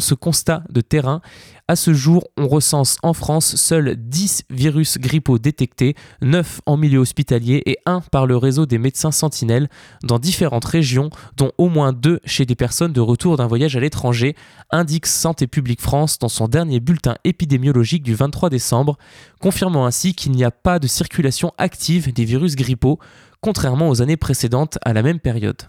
ce 0.00 0.14
constat 0.14 0.62
de 0.70 0.80
terrain. 0.80 1.20
À 1.68 1.74
ce 1.74 1.92
jour, 1.92 2.28
on 2.36 2.46
recense 2.46 2.96
en 3.02 3.12
France 3.12 3.56
seuls 3.56 3.96
10 3.96 4.44
virus 4.50 4.98
grippaux 4.98 5.40
détectés, 5.40 5.96
9 6.22 6.60
en 6.64 6.76
milieu 6.76 7.00
hospitalier 7.00 7.60
et 7.66 7.78
1 7.86 8.02
par 8.12 8.24
le 8.24 8.36
réseau 8.36 8.66
des 8.66 8.78
médecins 8.78 9.10
sentinelles 9.10 9.68
dans 10.04 10.20
différentes 10.20 10.64
régions, 10.64 11.10
dont 11.36 11.50
au 11.58 11.68
moins 11.68 11.92
2 11.92 12.20
chez 12.24 12.46
des 12.46 12.54
personnes 12.54 12.92
de 12.92 13.00
retour 13.00 13.36
d'un 13.36 13.48
voyage 13.48 13.74
à 13.74 13.80
l'étranger, 13.80 14.36
indique 14.70 15.06
Santé 15.06 15.48
publique 15.48 15.80
France 15.80 16.20
dans 16.20 16.28
son 16.28 16.46
dernier 16.46 16.78
bulletin 16.78 17.16
épidémiologique 17.24 18.04
du 18.04 18.14
23 18.14 18.48
décembre, 18.48 18.96
confirmant 19.40 19.86
ainsi 19.86 20.14
qu'il 20.14 20.30
n'y 20.30 20.44
a 20.44 20.52
pas 20.52 20.78
de 20.78 20.86
circulation 20.86 21.52
active 21.58 22.12
des 22.12 22.24
virus 22.24 22.54
grippaux, 22.54 23.00
contrairement 23.40 23.88
aux 23.88 24.02
années 24.02 24.16
précédentes 24.16 24.78
à 24.82 24.92
la 24.92 25.02
même 25.02 25.18
période. 25.18 25.62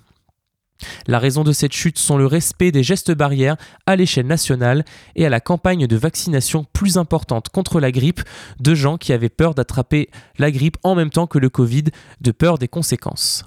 La 1.08 1.20
raison 1.20 1.44
de 1.44 1.52
cette 1.52 1.74
chute 1.74 1.98
sont 1.98 2.18
le 2.18 2.26
respect 2.26 2.72
des 2.72 2.84
gestes 2.84 3.12
barrières 3.12 3.58
à 3.86 3.96
l'échelle 3.96 4.28
nationale 4.28 4.86
et 5.16 5.26
à 5.26 5.30
la 5.30 5.40
campagne 5.40 5.88
de 5.88 5.96
vaccination 5.96 6.66
plus 6.74 6.98
importante 6.98 7.50
contre 7.50 7.80
la 7.80 7.92
grippe 7.92 8.22
de 8.60 8.76
gens 8.76 8.98
qui 8.98 9.14
avaient 9.14 9.30
peur 9.30 9.54
d'attraper 9.56 10.10
la 10.38 10.52
grippe 10.52 10.78
en 10.84 10.96
même 10.96 11.10
temps 11.10 11.28
que 11.28 11.40
le 11.40 11.50
Covid, 11.50 11.86
de 12.22 12.32
peur 12.32 12.58
des 12.58 12.68
conséquences. 12.68 13.46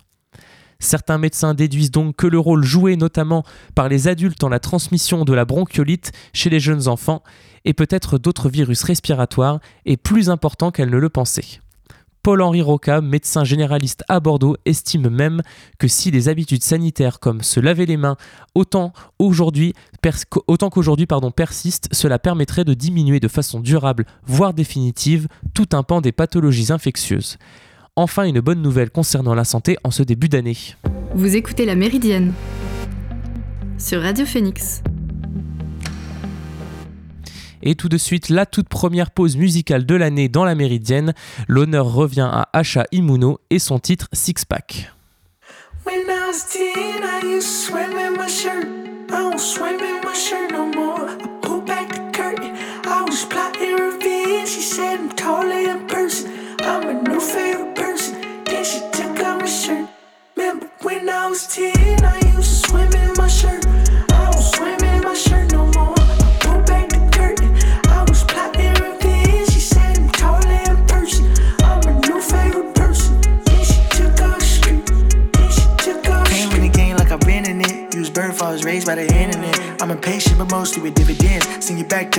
Certains 0.81 1.19
médecins 1.19 1.53
déduisent 1.53 1.91
donc 1.91 2.17
que 2.17 2.27
le 2.27 2.39
rôle 2.39 2.65
joué 2.65 2.97
notamment 2.97 3.45
par 3.75 3.89
les 3.89 4.09
adultes 4.09 4.41
dans 4.41 4.49
la 4.49 4.59
transmission 4.61 5.25
de 5.25 5.35
la 5.35 5.45
bronchiolite 5.45 6.11
chez 6.33 6.49
les 6.49 6.59
jeunes 6.59 6.89
enfants 6.89 7.23
et 7.67 7.75
peut-être 7.75 8.17
d'autres 8.17 8.49
virus 8.49 8.83
respiratoires 8.83 9.61
est 9.85 9.99
plus 9.99 10.31
important 10.31 10.71
qu'elle 10.71 10.89
ne 10.89 10.97
le 10.97 11.11
pensait. 11.11 11.61
Paul-Henri 12.23 12.61
Roca, 12.61 13.01
médecin 13.01 13.45
généraliste 13.45 14.05
à 14.09 14.21
Bordeaux, 14.21 14.57
estime 14.67 15.09
même 15.09 15.41
que 15.79 15.89
si 15.89 16.11
les 16.11 16.29
habitudes 16.29 16.63
sanitaires 16.63 17.19
comme 17.19 17.41
se 17.41 17.61
laver 17.61 17.87
les 17.87 17.97
mains 17.97 18.17
autant 18.55 18.93
qu'aujourd'hui 19.19 19.75
persistent, 21.35 21.89
cela 21.93 22.19
permettrait 22.19 22.65
de 22.65 22.75
diminuer 22.75 23.21
de 23.21 23.29
façon 23.29 23.61
durable, 23.61 24.05
voire 24.27 24.53
définitive, 24.53 25.29
tout 25.55 25.69
un 25.73 25.83
pan 25.83 26.03
des 26.03 26.13
pathologies 26.13 26.73
infectieuses. 26.73 27.39
Enfin, 27.97 28.25
une 28.25 28.41
bonne 28.41 28.61
nouvelle 28.63 28.91
concernant 28.91 29.35
la 29.35 29.45
santé 29.45 29.79
en 29.83 29.91
ce 29.91 30.03
début 30.03 30.29
d'année. 30.29 30.57
Vous 31.15 31.37
écoutez 31.37 31.65
La 31.65 31.75
Méridienne 31.75 32.35
sur 33.79 34.03
Radio 34.03 34.27
Phoenix. 34.27 34.83
Et 37.63 37.75
tout 37.75 37.89
de 37.89 37.99
suite, 37.99 38.29
la 38.29 38.47
toute 38.47 38.69
première 38.69 39.11
pause 39.11 39.37
musicale 39.37 39.85
de 39.87 39.95
l'année 39.95 40.29
dans 40.29 40.45
la 40.45 40.55
Méridienne. 40.55 41.15
L'honneur 41.49 41.93
revient 41.93 42.29
à 42.31 42.49
Asha 42.53 42.87
Imuno 42.93 43.39
et 43.51 43.59
son 43.59 43.79
titre 43.79 44.09
Six 44.13 44.45
Pack. 44.45 44.93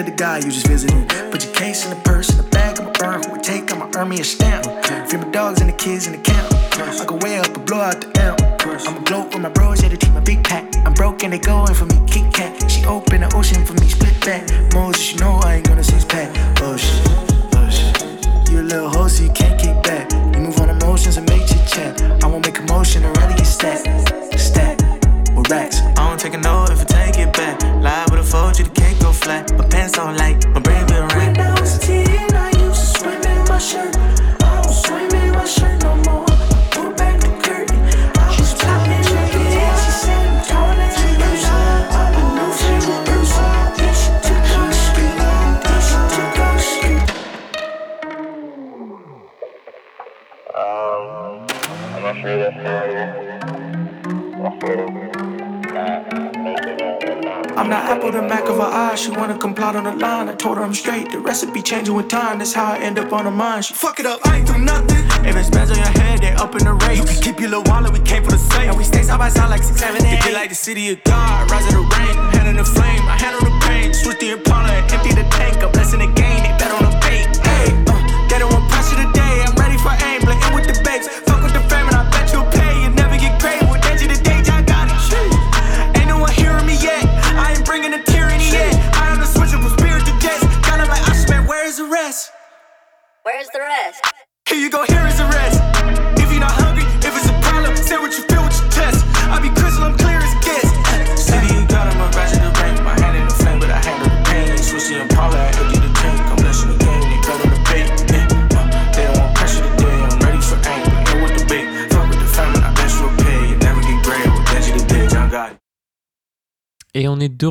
the 0.05 0.11
guy 0.11 0.37
you 0.37 0.51
just 0.51 0.67
visited. 0.67 1.00
Told 60.41 60.57
her 60.57 60.63
I'm 60.63 60.73
straight. 60.73 61.11
The 61.11 61.19
recipe 61.19 61.61
changing 61.61 61.93
with 61.93 62.07
time. 62.07 62.39
That's 62.39 62.53
how 62.53 62.73
I 62.73 62.79
end 62.79 62.97
up 62.97 63.13
on 63.13 63.25
her 63.25 63.31
mind. 63.31 63.63
She 63.65 63.75
fuck 63.75 63.99
it 63.99 64.07
up. 64.07 64.19
I 64.25 64.37
ain't 64.37 64.47
do 64.47 64.57
nothing. 64.57 64.97
If 65.23 65.35
it's 65.35 65.51
bands 65.51 65.69
on 65.69 65.77
your 65.77 65.93
head, 66.01 66.19
they 66.19 66.31
up 66.31 66.55
in 66.55 66.63
the 66.65 66.73
race. 66.73 66.97
You 66.97 67.05
can 67.05 67.21
keep 67.21 67.39
your 67.39 67.49
little 67.49 67.63
wallet. 67.71 67.93
We 67.93 67.99
came 67.99 68.23
for 68.23 68.31
the 68.31 68.39
same. 68.39 68.69
And 68.69 68.77
we 68.77 68.83
stay 68.83 69.03
side 69.03 69.19
by 69.19 69.29
side 69.29 69.51
like 69.51 69.61
six, 69.61 69.79
seven, 69.79 70.03
eight. 70.03 70.25
It 70.25 70.33
like 70.33 70.49
the 70.49 70.55
city 70.55 70.89
of 70.89 71.03
God. 71.03 71.51
Rise 71.51 71.67
of 71.67 71.73
the 71.73 71.85
rain. 71.95 72.15
Hand 72.33 72.47
in 72.49 72.55
the 72.57 72.65
flame. 72.65 73.03
I 73.05 73.17
handle 73.21 73.41
the 73.41 73.55
pain. 73.67 73.93
Switch 73.93 74.17
the 74.17 74.31
Impala 74.31 74.60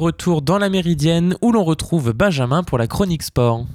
retour 0.01 0.43
dans 0.43 0.59
la 0.59 0.69
Méridienne 0.69 1.37
où 1.43 1.53
l'on 1.53 1.63
retrouve 1.63 2.13
Benjamin 2.13 2.65
pour 2.65 2.79
la 2.79 2.89
chronique 2.89 3.23
sport. 3.23 3.67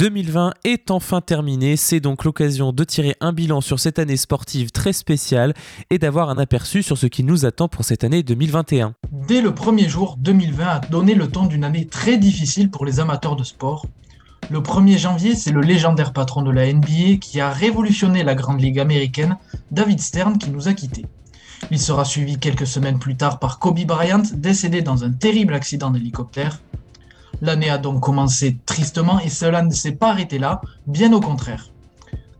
2020 0.00 0.54
est 0.64 0.90
enfin 0.90 1.20
terminé, 1.20 1.76
c'est 1.76 2.00
donc 2.00 2.24
l'occasion 2.24 2.72
de 2.72 2.84
tirer 2.84 3.16
un 3.20 3.34
bilan 3.34 3.60
sur 3.60 3.78
cette 3.78 3.98
année 3.98 4.16
sportive 4.16 4.70
très 4.70 4.94
spéciale 4.94 5.52
et 5.90 5.98
d'avoir 5.98 6.30
un 6.30 6.38
aperçu 6.38 6.82
sur 6.82 6.96
ce 6.96 7.04
qui 7.04 7.22
nous 7.22 7.44
attend 7.44 7.68
pour 7.68 7.84
cette 7.84 8.02
année 8.02 8.22
2021. 8.22 8.94
Dès 9.28 9.42
le 9.42 9.54
premier 9.54 9.90
jour, 9.90 10.16
2020 10.18 10.66
a 10.66 10.78
donné 10.78 11.14
le 11.14 11.28
ton 11.28 11.44
d'une 11.44 11.64
année 11.64 11.86
très 11.86 12.16
difficile 12.16 12.70
pour 12.70 12.86
les 12.86 12.98
amateurs 12.98 13.36
de 13.36 13.44
sport. 13.44 13.84
Le 14.48 14.60
1er 14.60 14.96
janvier, 14.96 15.34
c'est 15.34 15.52
le 15.52 15.60
légendaire 15.60 16.14
patron 16.14 16.40
de 16.40 16.50
la 16.50 16.72
NBA 16.72 17.18
qui 17.20 17.38
a 17.38 17.50
révolutionné 17.50 18.22
la 18.24 18.34
Grande 18.34 18.62
Ligue 18.62 18.80
américaine, 18.80 19.36
David 19.70 20.00
Stern, 20.00 20.38
qui 20.38 20.48
nous 20.48 20.66
a 20.66 20.72
quittés. 20.72 21.04
Il 21.70 21.78
sera 21.78 22.06
suivi 22.06 22.38
quelques 22.38 22.66
semaines 22.66 22.98
plus 22.98 23.18
tard 23.18 23.38
par 23.38 23.58
Kobe 23.58 23.84
Bryant, 23.84 24.22
décédé 24.32 24.80
dans 24.80 25.04
un 25.04 25.10
terrible 25.10 25.52
accident 25.52 25.90
d'hélicoptère. 25.90 26.58
L'année 27.42 27.70
a 27.70 27.78
donc 27.78 28.00
commencé 28.00 28.58
tristement 28.66 29.18
et 29.18 29.30
cela 29.30 29.62
ne 29.62 29.72
s'est 29.72 29.92
pas 29.92 30.10
arrêté 30.10 30.38
là, 30.38 30.60
bien 30.86 31.12
au 31.14 31.20
contraire. 31.20 31.70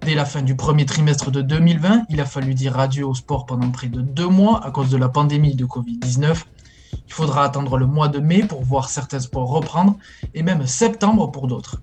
Dès 0.02 0.14
la 0.14 0.26
fin 0.26 0.42
du 0.42 0.56
premier 0.56 0.84
trimestre 0.84 1.30
de 1.30 1.40
2020, 1.40 2.04
il 2.10 2.20
a 2.20 2.26
fallu 2.26 2.52
dire 2.52 2.78
adieu 2.78 3.06
au 3.06 3.14
sport 3.14 3.46
pendant 3.46 3.70
près 3.70 3.88
de 3.88 4.02
deux 4.02 4.28
mois 4.28 4.64
à 4.64 4.70
cause 4.70 4.90
de 4.90 4.98
la 4.98 5.08
pandémie 5.08 5.54
de 5.54 5.64
Covid-19. 5.64 6.44
Il 6.92 7.12
faudra 7.12 7.44
attendre 7.44 7.78
le 7.78 7.86
mois 7.86 8.08
de 8.08 8.18
mai 8.18 8.42
pour 8.42 8.62
voir 8.62 8.90
certains 8.90 9.20
sports 9.20 9.48
reprendre 9.48 9.96
et 10.34 10.42
même 10.42 10.66
septembre 10.66 11.30
pour 11.30 11.46
d'autres. 11.46 11.80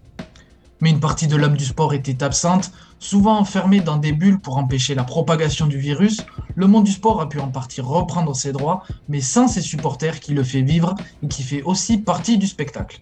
Mais 0.80 0.92
une 0.92 1.00
partie 1.00 1.26
de 1.26 1.36
l'âme 1.36 1.58
du 1.58 1.66
sport 1.66 1.96
était 1.96 2.24
absente, 2.24 2.72
souvent 3.00 3.40
enfermée 3.40 3.82
dans 3.82 3.98
des 3.98 4.12
bulles 4.12 4.40
pour 4.40 4.58
empêcher 4.58 4.94
la 4.94 5.04
propagation 5.04 5.66
du 5.66 5.80
virus. 5.80 6.24
Le 6.56 6.68
monde 6.68 6.84
du 6.84 6.92
sport 6.92 7.20
a 7.20 7.30
pu 7.30 7.40
en 7.40 7.50
partie 7.50 7.82
reprendre 7.82 8.36
ses 8.36 8.52
droits, 8.52 8.84
mais 9.10 9.22
sans 9.22 9.48
ses 9.48 9.62
supporters 9.62 10.20
qui 10.20 10.36
le 10.36 10.44
fait 10.44 10.62
vivre 10.62 10.94
et 11.24 11.28
qui 11.28 11.42
fait 11.42 11.64
aussi 11.64 11.98
partie 11.98 12.38
du 12.38 12.46
spectacle. 12.46 13.02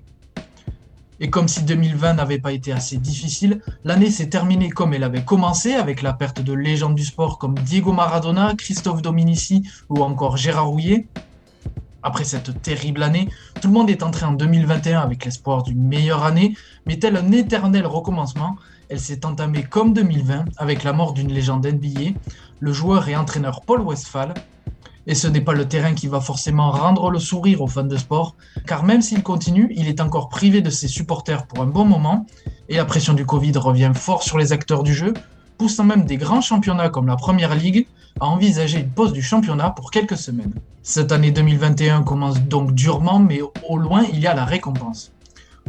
Et 1.20 1.30
comme 1.30 1.48
si 1.48 1.64
2020 1.64 2.16
n'avait 2.16 2.40
pas 2.40 2.52
été 2.52 2.74
assez 2.74 2.98
difficile, 2.98 3.62
l'année 3.84 4.12
s'est 4.12 4.30
terminée 4.30 4.70
comme 4.70 4.94
elle 4.94 5.04
avait 5.04 5.24
commencé 5.24 5.74
avec 5.74 6.02
la 6.02 6.14
perte 6.14 6.42
de 6.42 6.54
légendes 6.54 6.96
du 6.96 7.06
sport 7.06 7.38
comme 7.38 7.56
Diego 7.56 7.94
Maradona, 7.94 8.54
Christophe 8.58 9.02
Dominici 9.02 9.64
ou 9.90 10.04
encore 10.04 10.36
Gérard 10.36 10.68
Rouillet. 10.68 11.08
Après 12.04 12.26
cette 12.26 12.62
terrible 12.62 13.02
année, 13.02 13.30
tout 13.62 13.70
le 13.70 13.74
monde 13.74 13.90
est 13.90 14.04
entré 14.04 14.26
en 14.26 14.34
2021 14.34 15.00
avec 15.02 15.26
l'espoir 15.26 15.64
d'une 15.64 15.88
meilleure 15.88 16.24
année, 16.24 16.56
mais 16.86 17.00
tel 17.00 17.16
un 17.18 17.32
éternel 17.32 17.88
recommencement, 17.88 18.58
elle 18.90 19.00
s'est 19.00 19.26
entamée 19.26 19.64
comme 19.64 19.94
2020 19.94 20.46
avec 20.58 20.84
la 20.84 20.94
mort 20.94 21.14
d'une 21.14 21.32
légende 21.32 21.66
NBA, 21.66 22.12
le 22.60 22.74
joueur 22.74 23.10
et 23.10 23.16
entraîneur 23.16 23.62
Paul 23.66 23.82
Westphal. 23.82 24.34
Et 25.08 25.16
ce 25.16 25.28
n'est 25.28 25.42
pas 25.42 25.54
le 25.54 25.68
terrain 25.68 25.94
qui 25.94 26.08
va 26.08 26.20
forcément 26.20 26.72
rendre 26.72 27.12
le 27.12 27.20
sourire 27.20 27.62
aux 27.62 27.68
fans 27.68 27.84
de 27.84 27.98
sport, 27.98 28.36
car 28.66 28.84
même 28.84 29.02
s'il 29.02 29.22
continue, 29.22 29.72
il 29.76 29.88
est 29.88 30.02
encore 30.02 30.30
privé 30.30 30.62
de 30.62 30.70
ses 30.70 30.88
supporters 30.88 31.46
pour 31.46 31.62
un 31.62 31.68
bon 31.68 31.86
moment, 31.86 32.26
et 32.70 32.78
la 32.78 32.86
pression 32.86 33.14
du 33.14 33.26
Covid 33.26 33.58
revient 33.58 33.92
fort 33.94 34.24
sur 34.24 34.38
les 34.38 34.52
acteurs 34.52 34.84
du 34.84 34.94
jeu, 34.94 35.14
poussant 35.58 35.84
même 35.84 36.06
des 36.06 36.18
grands 36.18 36.42
championnats 36.42 36.90
comme 36.90 37.08
la 37.08 37.16
Première 37.16 37.56
Ligue 37.56 37.88
à 38.20 38.26
envisager 38.26 38.80
une 38.80 38.90
pause 38.90 39.14
du 39.14 39.22
championnat 39.22 39.70
pour 39.70 39.92
quelques 39.92 40.18
semaines. 40.18 40.54
Cette 40.84 41.12
année 41.12 41.32
2021 41.32 42.04
commence 42.04 42.40
donc 42.42 42.74
durement, 42.74 43.20
mais 43.20 43.42
au 43.68 43.78
loin 43.78 44.04
il 44.12 44.20
y 44.20 44.28
a 44.28 44.34
la 44.34 44.46
récompense. 44.46 45.12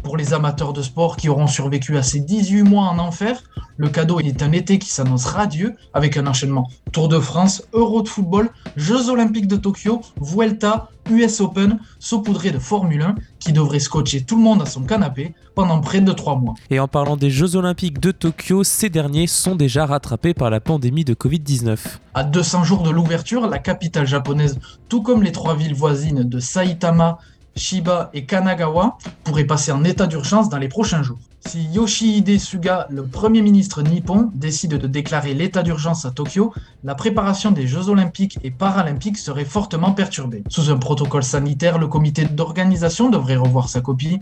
Pour 0.03 0.17
les 0.17 0.35
amateurs 0.35 0.73
de 0.73 0.83
sport 0.83 1.17
qui 1.17 1.29
auront 1.29 1.47
survécu 1.47 1.97
à 1.97 2.03
ces 2.03 2.21
18 2.21 2.62
mois 2.62 2.85
en 2.85 2.99
enfer, 2.99 3.43
le 3.76 3.88
cadeau 3.88 4.21
est 4.21 4.43
un 4.43 4.53
été 4.53 4.79
qui 4.79 4.88
s'annonce 4.88 5.26
radieux 5.26 5.75
avec 5.93 6.17
un 6.17 6.26
enchaînement 6.26 6.71
Tour 6.93 7.09
de 7.09 7.19
France, 7.19 7.62
Euro 7.73 8.03
de 8.03 8.09
football, 8.09 8.50
Jeux 8.76 9.11
Olympiques 9.11 9.49
de 9.49 9.57
Tokyo, 9.57 10.00
Vuelta, 10.21 10.88
US 11.11 11.41
Open, 11.41 11.79
saupoudré 11.99 12.50
de 12.50 12.59
Formule 12.59 13.03
1 13.03 13.15
qui 13.38 13.53
devrait 13.53 13.81
scotcher 13.81 14.23
tout 14.23 14.37
le 14.37 14.43
monde 14.43 14.62
à 14.62 14.67
son 14.67 14.83
canapé 14.83 15.35
pendant 15.55 15.81
près 15.81 16.00
de 16.00 16.12
3 16.12 16.37
mois. 16.37 16.55
Et 16.71 16.81
en 16.81 16.88
parlant 16.88 17.17
des 17.17 17.31
Jeux 17.31 17.57
Olympiques 17.57 18.00
de 18.00 18.12
Tokyo, 18.12 18.65
ces 18.65 18.88
derniers 18.88 19.26
sont 19.26 19.57
déjà 19.57 19.87
rattrapés 19.87 20.35
par 20.35 20.50
la 20.50 20.61
pandémie 20.61 21.05
de 21.05 21.15
Covid-19. 21.15 21.76
À 22.15 22.25
200 22.25 22.65
jours 22.65 22.83
de 22.83 22.91
l'ouverture, 22.91 23.47
la 23.47 23.59
capitale 23.59 24.07
japonaise, 24.07 24.59
tout 24.88 25.03
comme 25.03 25.23
les 25.23 25.33
trois 25.33 25.55
villes 25.55 25.75
voisines 25.75 26.25
de 26.25 26.38
Saitama, 26.41 27.19
Shiba 27.57 28.11
et 28.13 28.27
Kanagawa, 28.27 28.99
pourrait 29.25 29.45
passer 29.45 29.73
en 29.73 29.83
état 29.83 30.07
d'urgence 30.07 30.49
dans 30.49 30.59
les 30.59 30.69
prochains 30.69 31.03
jours. 31.03 31.19
Si 31.47 31.63
Yoshihide 31.73 32.41
Suga, 32.41 32.87
le 32.91 33.07
premier 33.07 33.41
ministre 33.41 33.81
nippon, 33.83 34.31
décide 34.35 34.79
de 34.79 34.87
déclarer 34.87 35.33
l'état 35.33 35.63
d'urgence 35.63 36.05
à 36.05 36.11
Tokyo, 36.11 36.53
la 36.83 36.95
préparation 36.97 37.53
des 37.53 37.67
Jeux 37.67 37.89
olympiques 37.89 38.39
et 38.43 38.51
paralympiques 38.51 39.17
serait 39.17 39.45
fortement 39.45 39.93
perturbée. 39.93 40.43
Sous 40.49 40.71
un 40.71 40.77
protocole 40.77 41.23
sanitaire, 41.23 41.79
le 41.79 41.87
comité 41.87 42.25
d'organisation 42.25 43.11
devrait 43.11 43.37
revoir 43.37 43.69
sa 43.69 43.81
copie, 43.81 44.19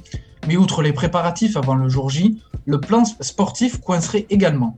mais 0.46 0.56
outre 0.56 0.82
les 0.82 0.92
préparatifs 0.92 1.56
avant 1.56 1.74
le 1.74 1.88
jour 1.88 2.10
J, 2.10 2.40
le 2.66 2.78
plan 2.78 3.04
sportif 3.04 3.80
coincerait 3.80 4.26
également. 4.28 4.76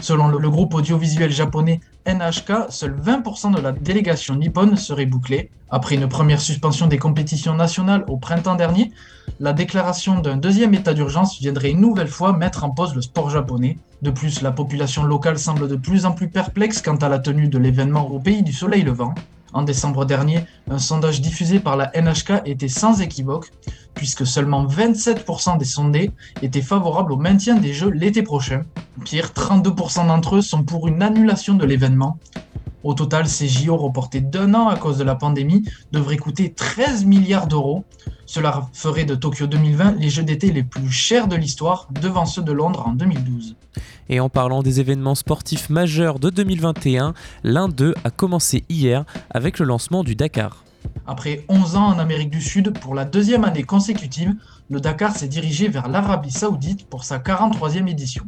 Selon 0.00 0.28
le 0.28 0.50
groupe 0.50 0.74
audiovisuel 0.74 1.32
japonais 1.32 1.80
NHK, 2.08 2.70
seuls 2.70 2.96
20% 2.98 3.54
de 3.54 3.60
la 3.60 3.70
délégation 3.70 4.34
nippone 4.34 4.78
serait 4.78 5.04
bouclée. 5.04 5.50
Après 5.68 5.94
une 5.94 6.08
première 6.08 6.40
suspension 6.40 6.86
des 6.86 6.96
compétitions 6.96 7.54
nationales 7.54 8.06
au 8.08 8.16
printemps 8.16 8.54
dernier, 8.54 8.92
la 9.40 9.52
déclaration 9.52 10.18
d'un 10.20 10.38
deuxième 10.38 10.72
état 10.72 10.94
d'urgence 10.94 11.38
viendrait 11.38 11.72
une 11.72 11.82
nouvelle 11.82 12.08
fois 12.08 12.32
mettre 12.32 12.64
en 12.64 12.70
pause 12.70 12.94
le 12.94 13.02
sport 13.02 13.28
japonais. 13.28 13.76
De 14.00 14.10
plus, 14.10 14.40
la 14.40 14.52
population 14.52 15.02
locale 15.02 15.38
semble 15.38 15.68
de 15.68 15.76
plus 15.76 16.06
en 16.06 16.12
plus 16.12 16.30
perplexe 16.30 16.80
quant 16.80 16.96
à 16.96 17.10
la 17.10 17.18
tenue 17.18 17.48
de 17.48 17.58
l'événement 17.58 18.10
au 18.10 18.18
pays 18.18 18.42
du 18.42 18.54
soleil 18.54 18.84
levant. 18.84 19.12
En 19.52 19.62
décembre 19.62 20.04
dernier, 20.04 20.44
un 20.70 20.78
sondage 20.78 21.20
diffusé 21.20 21.58
par 21.58 21.76
la 21.76 21.90
NHK 21.94 22.42
était 22.44 22.68
sans 22.68 23.00
équivoque, 23.00 23.50
puisque 23.94 24.26
seulement 24.26 24.66
27% 24.66 25.58
des 25.58 25.64
sondés 25.64 26.10
étaient 26.42 26.62
favorables 26.62 27.12
au 27.12 27.16
maintien 27.16 27.56
des 27.56 27.72
Jeux 27.72 27.90
l'été 27.90 28.22
prochain. 28.22 28.62
Pire, 29.04 29.32
32% 29.34 30.06
d'entre 30.06 30.36
eux 30.36 30.42
sont 30.42 30.64
pour 30.64 30.86
une 30.86 31.02
annulation 31.02 31.54
de 31.54 31.64
l'événement. 31.64 32.18
Au 32.84 32.94
total, 32.94 33.26
ces 33.26 33.48
JO 33.48 33.76
reportés 33.76 34.20
d'un 34.20 34.54
an 34.54 34.68
à 34.68 34.76
cause 34.76 34.98
de 34.98 35.04
la 35.04 35.14
pandémie 35.14 35.64
devraient 35.92 36.16
coûter 36.16 36.52
13 36.52 37.06
milliards 37.06 37.48
d'euros. 37.48 37.84
Cela 38.26 38.68
ferait 38.72 39.04
de 39.04 39.14
Tokyo 39.14 39.46
2020 39.46 39.96
les 39.98 40.10
Jeux 40.10 40.22
d'été 40.22 40.52
les 40.52 40.62
plus 40.62 40.90
chers 40.90 41.26
de 41.26 41.36
l'histoire, 41.36 41.88
devant 41.90 42.26
ceux 42.26 42.42
de 42.42 42.52
Londres 42.52 42.84
en 42.86 42.92
2012. 42.92 43.56
Et 44.08 44.20
en 44.20 44.28
parlant 44.28 44.62
des 44.62 44.80
événements 44.80 45.14
sportifs 45.14 45.70
majeurs 45.70 46.18
de 46.18 46.30
2021, 46.30 47.14
l'un 47.44 47.68
d'eux 47.68 47.94
a 48.04 48.10
commencé 48.10 48.64
hier 48.68 49.04
avec 49.30 49.58
le 49.58 49.66
lancement 49.66 50.04
du 50.04 50.14
Dakar. 50.14 50.64
Après 51.06 51.44
11 51.48 51.76
ans 51.76 51.86
en 51.86 51.98
Amérique 51.98 52.30
du 52.30 52.40
Sud, 52.40 52.78
pour 52.78 52.94
la 52.94 53.04
deuxième 53.04 53.44
année 53.44 53.64
consécutive, 53.64 54.34
le 54.70 54.80
Dakar 54.80 55.14
s'est 55.16 55.28
dirigé 55.28 55.68
vers 55.68 55.88
l'Arabie 55.88 56.30
Saoudite 56.30 56.86
pour 56.86 57.04
sa 57.04 57.18
43e 57.18 57.88
édition. 57.88 58.24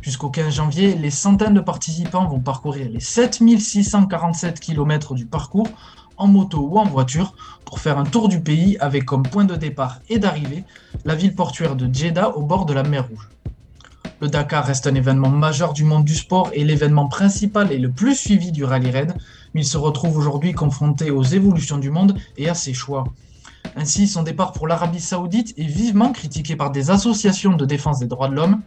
Jusqu'au 0.00 0.30
15 0.30 0.54
janvier, 0.54 0.94
les 0.94 1.10
centaines 1.10 1.54
de 1.54 1.60
participants 1.60 2.26
vont 2.26 2.38
parcourir 2.38 2.88
les 2.88 3.00
7647 3.00 4.60
km 4.60 5.14
du 5.14 5.26
parcours 5.26 5.68
en 6.16 6.26
moto 6.28 6.68
ou 6.70 6.78
en 6.78 6.84
voiture 6.84 7.34
pour 7.64 7.80
faire 7.80 7.98
un 7.98 8.04
tour 8.04 8.28
du 8.28 8.40
pays 8.40 8.76
avec 8.78 9.04
comme 9.04 9.22
point 9.22 9.44
de 9.44 9.56
départ 9.56 10.00
et 10.08 10.18
d'arrivée 10.18 10.64
la 11.04 11.14
ville 11.14 11.34
portuaire 11.34 11.76
de 11.76 11.92
Jeddah 11.92 12.36
au 12.36 12.42
bord 12.42 12.64
de 12.66 12.74
la 12.74 12.82
mer 12.82 13.08
Rouge. 13.08 13.28
Le 14.20 14.28
Dakar 14.28 14.64
reste 14.64 14.88
un 14.88 14.96
événement 14.96 15.30
majeur 15.30 15.72
du 15.72 15.84
monde 15.84 16.04
du 16.04 16.16
sport 16.16 16.50
et 16.52 16.64
l'événement 16.64 17.06
principal 17.06 17.70
et 17.70 17.78
le 17.78 17.88
plus 17.88 18.16
suivi 18.16 18.50
du 18.50 18.64
rallye 18.64 18.90
raid, 18.90 19.14
mais 19.54 19.60
il 19.60 19.64
se 19.64 19.78
retrouve 19.78 20.16
aujourd'hui 20.16 20.52
confronté 20.52 21.12
aux 21.12 21.22
évolutions 21.22 21.78
du 21.78 21.90
monde 21.90 22.18
et 22.36 22.48
à 22.48 22.54
ses 22.54 22.74
choix. 22.74 23.04
Ainsi, 23.76 24.08
son 24.08 24.24
départ 24.24 24.50
pour 24.52 24.66
l'Arabie 24.66 24.98
Saoudite 24.98 25.54
est 25.56 25.66
vivement 25.66 26.10
critiqué 26.10 26.56
par 26.56 26.72
des 26.72 26.90
associations 26.90 27.54
de 27.54 27.64
défense 27.64 28.00
des 28.00 28.06
droits 28.06 28.28
de 28.28 28.34
l'homme, 28.34 28.60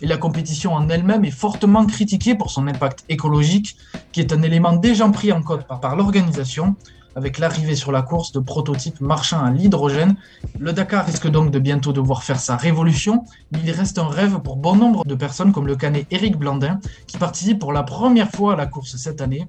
et 0.00 0.06
la 0.06 0.16
compétition 0.16 0.72
en 0.72 0.88
elle-même 0.88 1.26
est 1.26 1.30
fortement 1.30 1.84
critiquée 1.84 2.34
pour 2.34 2.50
son 2.50 2.66
impact 2.66 3.04
écologique, 3.10 3.76
qui 4.12 4.20
est 4.20 4.32
un 4.32 4.40
élément 4.40 4.72
déjà 4.74 5.06
pris 5.10 5.32
en 5.32 5.42
compte 5.42 5.66
par, 5.66 5.80
par 5.80 5.96
l'organisation, 5.96 6.76
avec 7.18 7.38
l'arrivée 7.38 7.74
sur 7.74 7.90
la 7.90 8.02
course 8.02 8.30
de 8.30 8.38
prototypes 8.38 9.00
marchant 9.00 9.44
à 9.44 9.50
l'hydrogène. 9.50 10.14
Le 10.56 10.72
Dakar 10.72 11.04
risque 11.04 11.28
donc 11.28 11.50
de 11.50 11.58
bientôt 11.58 11.92
devoir 11.92 12.22
faire 12.22 12.38
sa 12.38 12.56
révolution, 12.56 13.24
mais 13.50 13.58
il 13.64 13.72
reste 13.72 13.98
un 13.98 14.06
rêve 14.06 14.38
pour 14.38 14.54
bon 14.54 14.76
nombre 14.76 15.04
de 15.04 15.16
personnes 15.16 15.52
comme 15.52 15.66
le 15.66 15.74
canet 15.74 16.06
Eric 16.12 16.36
Blandin, 16.38 16.78
qui 17.08 17.18
participe 17.18 17.58
pour 17.58 17.72
la 17.72 17.82
première 17.82 18.30
fois 18.30 18.52
à 18.52 18.56
la 18.56 18.66
course 18.66 18.96
cette 18.96 19.20
année. 19.20 19.48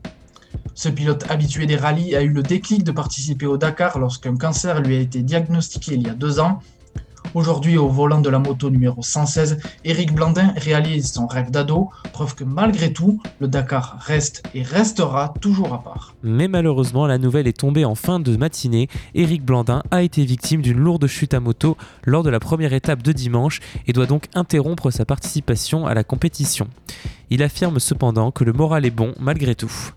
Ce 0.74 0.90
pilote 0.90 1.30
habitué 1.30 1.68
des 1.68 1.76
rallyes 1.76 2.16
a 2.16 2.24
eu 2.24 2.30
le 2.30 2.42
déclic 2.42 2.84
de 2.84 2.92
participer 2.92 3.46
au 3.46 3.58
Dakar 3.58 4.00
lorsqu'un 4.00 4.36
cancer 4.36 4.82
lui 4.82 4.96
a 4.96 5.00
été 5.00 5.22
diagnostiqué 5.22 5.94
il 5.94 6.02
y 6.02 6.10
a 6.10 6.16
deux 6.16 6.40
ans. 6.40 6.62
Aujourd'hui, 7.36 7.78
au 7.78 7.88
volant 7.88 8.22
de 8.22 8.30
la 8.30 8.40
moto 8.40 8.72
numéro 8.72 9.04
116, 9.04 9.60
Eric 9.86 10.14
Blandin 10.14 10.52
réalise 10.58 11.12
son 11.12 11.28
rêve 11.28 11.52
d'ado, 11.52 11.90
preuve 12.12 12.34
que 12.34 12.44
malgré 12.44 12.92
tout, 12.92 13.22
le 13.40 13.48
Dakar 13.48 13.98
reste 14.00 14.42
et 14.56 14.64
restera 14.64 15.34
toujours 15.40 15.74
à 15.74 15.84
part. 15.84 16.16
Mais 16.24 16.48
malheureusement, 16.48 17.06
la 17.06 17.20
nouvelle 17.20 17.48
est 17.48 17.58
tombée 17.60 17.86
en 17.86 17.94
fin 17.94 18.20
de 18.20 18.36
matinée. 18.36 18.88
Éric 19.14 19.46
Blandin 19.46 19.84
a 19.92 20.02
été 20.02 20.26
victime 20.26 20.64
d'une 20.64 20.80
lourde 20.80 21.06
chute 21.06 21.36
à 21.36 21.40
moto 21.40 21.78
lors 22.04 22.24
de 22.24 22.32
la 22.32 22.40
première 22.40 22.74
étape 22.74 23.04
de 23.04 23.12
dimanche 23.12 23.60
et 23.86 23.94
doit 23.94 24.08
donc 24.08 24.26
interrompre 24.34 24.90
sa 24.90 25.06
participation 25.06 25.86
à 25.86 25.94
la 25.94 26.04
compétition. 26.04 26.68
Il 27.30 27.44
affirme 27.44 27.80
cependant 27.80 28.32
que 28.32 28.44
le 28.44 28.54
moral 28.54 28.86
est 28.86 28.92
bon 28.92 29.14
malgré 29.20 29.54
tout. 29.54 29.92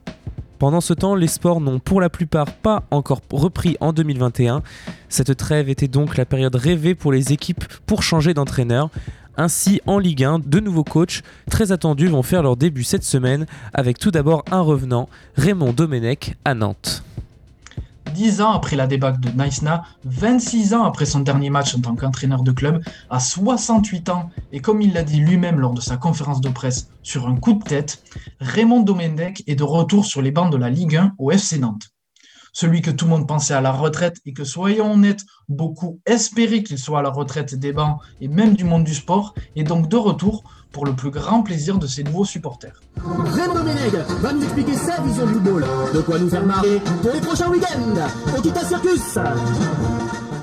Pendant 0.62 0.80
ce 0.80 0.94
temps, 0.94 1.16
les 1.16 1.26
sports 1.26 1.60
n'ont 1.60 1.80
pour 1.80 2.00
la 2.00 2.08
plupart 2.08 2.46
pas 2.46 2.84
encore 2.92 3.20
repris 3.32 3.76
en 3.80 3.92
2021. 3.92 4.62
Cette 5.08 5.36
trêve 5.36 5.68
était 5.68 5.88
donc 5.88 6.16
la 6.16 6.24
période 6.24 6.54
rêvée 6.54 6.94
pour 6.94 7.10
les 7.10 7.32
équipes 7.32 7.64
pour 7.84 8.04
changer 8.04 8.32
d'entraîneur. 8.32 8.88
Ainsi, 9.36 9.80
en 9.86 9.98
Ligue 9.98 10.22
1, 10.22 10.38
deux 10.38 10.60
nouveaux 10.60 10.84
coachs 10.84 11.22
très 11.50 11.72
attendus 11.72 12.06
vont 12.06 12.22
faire 12.22 12.44
leur 12.44 12.56
début 12.56 12.84
cette 12.84 13.02
semaine, 13.02 13.46
avec 13.74 13.98
tout 13.98 14.12
d'abord 14.12 14.44
un 14.52 14.60
revenant, 14.60 15.08
Raymond 15.34 15.72
Domenech, 15.72 16.36
à 16.44 16.54
Nantes. 16.54 17.02
10 18.12 18.40
ans 18.42 18.52
après 18.52 18.76
la 18.76 18.86
débâcle 18.86 19.20
de 19.20 19.30
Naïsna, 19.30 19.82
26 20.04 20.74
ans 20.74 20.84
après 20.84 21.06
son 21.06 21.20
dernier 21.20 21.50
match 21.50 21.74
en 21.74 21.80
tant 21.80 21.96
qu'entraîneur 21.96 22.42
de 22.42 22.52
club, 22.52 22.82
à 23.10 23.20
68 23.20 24.08
ans, 24.10 24.30
et 24.52 24.60
comme 24.60 24.82
il 24.82 24.92
l'a 24.92 25.02
dit 25.02 25.20
lui-même 25.20 25.58
lors 25.58 25.74
de 25.74 25.80
sa 25.80 25.96
conférence 25.96 26.40
de 26.40 26.48
presse 26.48 26.88
sur 27.02 27.28
un 27.28 27.36
coup 27.36 27.54
de 27.54 27.62
tête, 27.62 28.02
Raymond 28.40 28.80
Domenech 28.80 29.42
est 29.46 29.56
de 29.56 29.64
retour 29.64 30.06
sur 30.06 30.22
les 30.22 30.30
bancs 30.30 30.52
de 30.52 30.56
la 30.56 30.70
Ligue 30.70 30.96
1 30.96 31.14
au 31.18 31.30
FC 31.30 31.58
Nantes. 31.58 31.91
Celui 32.54 32.82
que 32.82 32.90
tout 32.90 33.06
le 33.06 33.10
monde 33.12 33.26
pensait 33.26 33.54
à 33.54 33.62
la 33.62 33.72
retraite 33.72 34.18
et 34.26 34.34
que, 34.34 34.44
soyons 34.44 34.92
honnêtes, 34.92 35.24
beaucoup 35.48 36.00
espéraient 36.04 36.62
qu'il 36.62 36.78
soit 36.78 36.98
à 36.98 37.02
la 37.02 37.08
retraite 37.08 37.54
des 37.54 37.72
bancs 37.72 37.98
et 38.20 38.28
même 38.28 38.54
du 38.54 38.64
monde 38.64 38.84
du 38.84 38.94
sport, 38.94 39.34
est 39.56 39.64
donc 39.64 39.88
de 39.88 39.96
retour 39.96 40.44
pour 40.70 40.84
le 40.84 40.92
plus 40.92 41.10
grand 41.10 41.42
plaisir 41.42 41.78
de 41.78 41.86
ses 41.86 42.04
nouveaux 42.04 42.26
supporters. 42.26 42.82
Raymond 42.96 43.54
Domenech 43.54 43.94
va 43.94 44.32
nous 44.34 44.42
expliquer 44.42 44.74
sa 44.74 45.00
vision 45.00 45.26
du 45.26 45.32
football. 45.32 45.64
De 45.94 46.00
quoi 46.02 46.18
nous 46.18 46.28
faire 46.28 46.44
marrer 46.44 46.78
pour 47.02 47.12
les 47.12 47.20
prochains 47.20 47.48
week-ends. 47.48 48.36
Au 48.36 48.42
Kita 48.42 48.64
Circus 48.64 49.18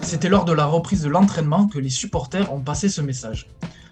C'était 0.02 0.30
lors 0.30 0.46
de 0.46 0.54
la 0.54 0.66
reprise 0.66 1.04
de 1.04 1.10
l'entraînement 1.10 1.68
que 1.68 1.78
les 1.78 1.90
supporters 1.92 2.52
ont 2.52 2.62
passé 2.62 2.90
ce 2.90 3.02
message. 3.02 3.48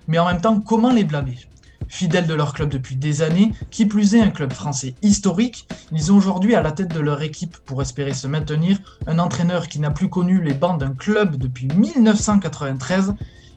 Mais 0.08 0.18
en 0.18 0.26
même 0.26 0.42
temps, 0.42 0.60
comment 0.60 0.92
les 0.92 1.04
blâmer? 1.04 1.38
Fidèles 1.88 2.28
de 2.28 2.34
leur 2.34 2.54
club 2.54 2.70
depuis 2.70 2.96
des 2.96 3.22
années, 3.22 3.54
qui 3.72 3.86
plus 3.86 4.16
est 4.16 4.22
un 4.22 4.30
club 4.30 4.54
français 4.54 4.96
historique, 5.02 5.68
ils 5.92 6.12
ont 6.12 6.18
aujourd'hui 6.18 6.56
à 6.56 6.62
la 6.62 6.72
tête 6.72 6.94
de 6.94 7.00
leur 7.00 7.22
équipe 7.22 7.58
pour 7.66 7.82
espérer 7.82 8.14
se 8.14 8.28
maintenir 8.28 8.78
un 9.08 9.20
entraîneur 9.20 9.68
qui 9.68 9.80
n'a 9.80 9.92
plus 9.92 10.10
connu 10.10 10.42
les 10.42 10.54
bancs 10.54 10.80
d'un 10.80 10.94
club 10.94 11.38
depuis 11.38 11.68
1993 11.68 13.14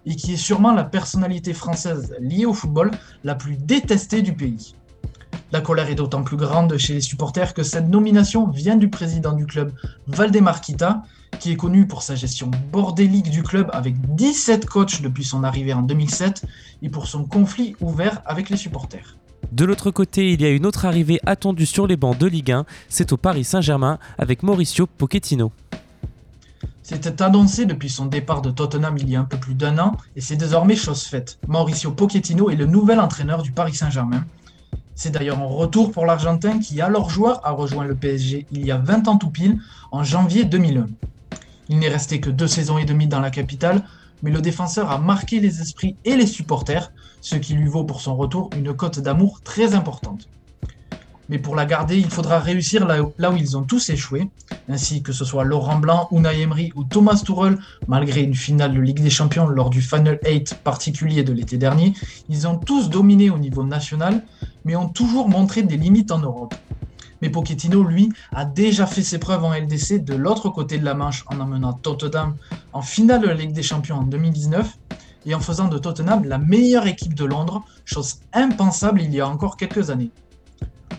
et 0.07 0.17
qui 0.17 0.35
est 0.35 0.39
sûrement 0.39 0.73
la 0.73 0.85
personnalité 0.85 1.53
française 1.53 2.15
liée 2.21 2.47
au 2.47 2.55
football 2.55 2.91
la 3.25 3.35
plus 3.35 3.57
détestée 3.57 4.23
du 4.23 4.33
pays. 4.33 4.75
La 5.53 5.61
colère 5.61 5.91
est 5.91 5.97
d'autant 5.97 6.23
plus 6.23 6.37
grande 6.37 6.77
chez 6.79 6.95
les 6.95 7.01
supporters 7.01 7.55
que 7.55 7.65
cette 7.65 7.89
nomination 7.89 8.49
vient 8.49 8.77
du 8.77 8.89
président 8.89 9.33
du 9.33 9.47
club, 9.47 9.73
Valdemar 10.07 10.61
Kita, 10.61 11.03
qui 11.39 11.53
est 11.53 11.57
connu 11.57 11.87
pour 11.87 12.03
sa 12.03 12.15
gestion 12.15 12.51
bordélique 12.73 13.31
du 13.31 13.43
club 13.43 13.71
avec 13.73 13.95
17 14.15 14.67
coachs 14.67 15.01
depuis 15.03 15.25
son 15.25 15.45
arrivée 15.45 15.73
en 15.73 15.83
2007 15.83 16.45
et 16.83 16.89
pour 16.89 17.07
son 17.07 17.25
conflit 17.25 17.77
ouvert 17.81 18.23
avec 18.27 18.51
les 18.51 18.57
supporters. 18.57 19.17
De 19.53 19.65
l'autre 19.65 19.91
côté, 19.91 20.33
il 20.33 20.43
y 20.43 20.45
a 20.45 20.51
une 20.51 20.67
autre 20.67 20.85
arrivée 20.85 21.21
attendue 21.27 21.67
sur 21.67 21.87
les 21.87 21.97
bancs 21.97 22.17
de 22.17 22.27
Ligue 22.27 22.53
1, 22.53 22.67
c'est 22.89 23.13
au 23.13 23.17
Paris 23.17 23.45
Saint-Germain 23.45 23.99
avec 24.19 24.43
Mauricio 24.43 24.87
Pochettino. 24.87 25.53
C'était 26.83 27.23
annoncé 27.23 27.67
depuis 27.67 27.89
son 27.89 28.07
départ 28.07 28.43
de 28.43 28.51
Tottenham 28.51 28.97
il 28.99 29.09
y 29.09 29.17
a 29.17 29.21
un 29.21 29.25
peu 29.25 29.37
plus 29.37 29.55
d'un 29.55 29.79
an 29.79 29.97
et 30.17 30.21
c'est 30.21 30.37
désormais 30.37 30.77
chose 30.77 31.05
faite. 31.05 31.39
Mauricio 31.47 31.93
Pochettino 31.93 32.51
est 32.51 32.57
le 32.57 32.67
nouvel 32.67 33.01
entraîneur 33.01 33.43
du 33.43 33.53
Paris 33.53 33.75
Saint-Germain. 33.75 34.25
C'est 34.95 35.11
d'ailleurs 35.11 35.39
un 35.39 35.47
retour 35.47 35.93
pour 35.93 36.05
l'Argentin 36.05 36.59
qui, 36.59 36.81
alors 36.81 37.09
joueur, 37.09 37.41
a 37.47 37.53
rejoint 37.53 37.85
le 37.85 37.95
PSG 37.95 38.47
il 38.53 38.67
y 38.67 38.71
a 38.71 38.77
20 38.77 39.09
ans 39.09 39.17
tout 39.17 39.31
pile, 39.31 39.59
en 39.93 40.05
janvier 40.05 40.45
2001. 40.45 40.89
Il 41.71 41.79
n'est 41.79 41.89
resté 41.89 42.19
que 42.19 42.31
deux 42.31 42.49
saisons 42.49 42.79
et 42.79 42.85
demie 42.85 43.07
dans 43.07 43.21
la 43.21 43.31
capitale, 43.31 43.85
mais 44.25 44.33
le 44.33 44.41
défenseur 44.41 44.91
a 44.91 44.99
marqué 44.99 45.39
les 45.39 45.61
esprits 45.61 45.95
et 46.05 46.17
les 46.17 46.27
supporters, 46.27 46.91
ce 47.21 47.37
qui 47.37 47.55
lui 47.55 47.69
vaut 47.69 47.85
pour 47.85 48.01
son 48.01 48.17
retour 48.17 48.51
une 48.57 48.75
cote 48.75 48.99
d'amour 48.99 49.41
très 49.45 49.73
importante. 49.77 50.27
Mais 51.29 51.39
pour 51.39 51.55
la 51.55 51.67
garder, 51.67 51.97
il 51.97 52.11
faudra 52.11 52.41
réussir 52.41 52.89
là 52.89 53.01
où, 53.05 53.37
ils 53.37 53.57
ont 53.57 53.63
tous 53.63 53.89
échoué, 53.89 54.29
ainsi 54.69 55.05
que 55.05 55.13
ce 55.13 55.25
soit 55.25 55.45
Laurent 55.45 55.79
Blanc, 55.79 56.09
Unai 56.11 56.41
Emery 56.41 56.73
ou 56.75 56.83
Thomas 56.83 57.23
Tuchel, 57.25 57.57
malgré 57.87 58.23
une 58.23 58.35
finale 58.35 58.75
de 58.75 58.81
Ligue 58.81 59.01
des 59.01 59.09
Champions 59.09 59.47
lors 59.47 59.71
du 59.71 59.81
Final 59.81 60.19
8 60.27 60.63
particulier 60.65 61.23
de 61.23 61.33
l'été 61.33 61.57
dernier, 61.57 61.93
ils 62.29 62.49
ont 62.49 62.59
tous 62.59 62.91
dominé 62.91 63.31
au 63.31 63.39
niveau 63.39 63.63
national, 63.63 64.25
mais 64.65 64.75
ont 64.75 64.89
toujours 64.89 65.29
montré 65.29 65.63
des 65.63 65.77
limites 65.77 66.11
en 66.11 66.19
Europe. 66.19 66.53
Mais 67.21 67.31
Pochettino, 67.31 67.83
lui, 67.83 68.11
a 68.33 68.45
déjà 68.45 68.87
fait 68.87 69.03
ses 69.03 69.19
preuves 69.19 69.45
en 69.45 69.53
LDC 69.53 70.05
de 70.05 70.15
l'autre 70.15 70.49
côté 70.49 70.79
de 70.79 70.85
la 70.85 70.95
Manche 70.95 71.25
en 71.27 71.41
emmenant 71.41 71.73
Tottenham 71.73 72.37
en 72.73 72.83
finale 72.83 73.21
de 73.21 73.27
la 73.27 73.35
Ligue 73.35 73.53
des 73.53 73.63
Champions 73.63 73.99
en 73.99 74.05
2019 74.05 74.79
et 75.27 75.35
en 75.35 75.41
faisant 75.41 75.69
de 75.69 75.79
Tottenham 75.79 76.25
la 76.25 76.39
meilleure 76.39 76.87
équipe 76.87 77.15
de 77.15 77.25
Londres, 77.25 77.63
chose 77.85 78.21
impensable 78.33 79.03
il 79.03 79.15
y 79.15 79.21
a 79.21 79.29
encore 79.29 79.57
quelques 79.57 79.91
années. 79.91 80.11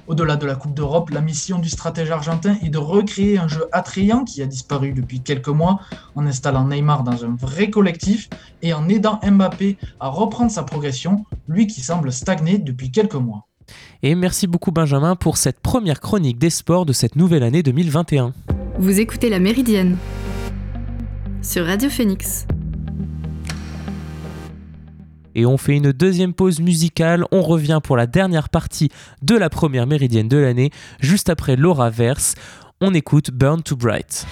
Au-delà 0.08 0.36
de 0.36 0.46
la 0.46 0.56
Coupe 0.56 0.74
d'Europe, 0.74 1.10
la 1.12 1.22
mission 1.22 1.60
du 1.60 1.70
stratège 1.70 2.12
argentin 2.12 2.58
est 2.64 2.70
de 2.70 2.78
recréer 2.78 3.38
un 3.38 3.48
jeu 3.48 3.68
attrayant 3.72 4.26
qui 4.26 4.42
a 4.42 4.46
disparu 4.46 4.92
depuis 4.94 5.22
quelques 5.22 5.48
mois 5.48 5.80
en 6.16 6.26
installant 6.26 6.68
Neymar 6.68 7.04
dans 7.04 7.24
un 7.24 7.36
vrai 7.36 7.70
collectif 7.70 8.28
et 8.62 8.74
en 8.74 8.90
aidant 8.90 9.20
Mbappé 9.24 9.78
à 10.00 10.10
reprendre 10.10 10.52
sa 10.52 10.64
progression, 10.64 11.26
lui 11.48 11.68
qui 11.68 11.82
semble 11.82 12.12
stagner 12.12 12.58
depuis 12.58 12.92
quelques 12.92 13.16
mois. 13.16 13.48
Et 14.04 14.16
merci 14.16 14.48
beaucoup 14.48 14.72
Benjamin 14.72 15.16
pour 15.16 15.38
cette 15.38 15.60
première 15.60 16.00
chronique 16.00 16.38
des 16.38 16.50
sports 16.50 16.86
de 16.86 16.94
cette 16.94 17.16
nouvelle 17.16 17.44
année 17.44 17.64
2021. 17.64 18.34
Vous 18.80 19.00
écoutez 19.00 19.30
La 19.30 19.40
Méridienne 19.40 19.98
sur 21.42 21.66
Radio 21.66 21.90
Phoenix. 21.90 22.46
Et 25.34 25.46
on 25.46 25.58
fait 25.58 25.78
une 25.78 25.92
deuxième 25.92 26.34
pause 26.34 26.60
musicale, 26.60 27.26
on 27.32 27.42
revient 27.42 27.80
pour 27.82 27.96
la 27.96 28.06
dernière 28.06 28.50
partie 28.50 28.90
de 29.22 29.36
la 29.36 29.50
première 29.50 29.88
méridienne 29.88 30.28
de 30.28 30.38
l'année, 30.38 30.72
juste 31.00 31.30
après 31.30 31.56
Laura 31.56 31.90
Verse, 31.90 32.36
on 32.82 32.94
écoute 32.94 33.32
Burn 33.32 33.62
to 33.64 33.76
Bright. 33.76 34.26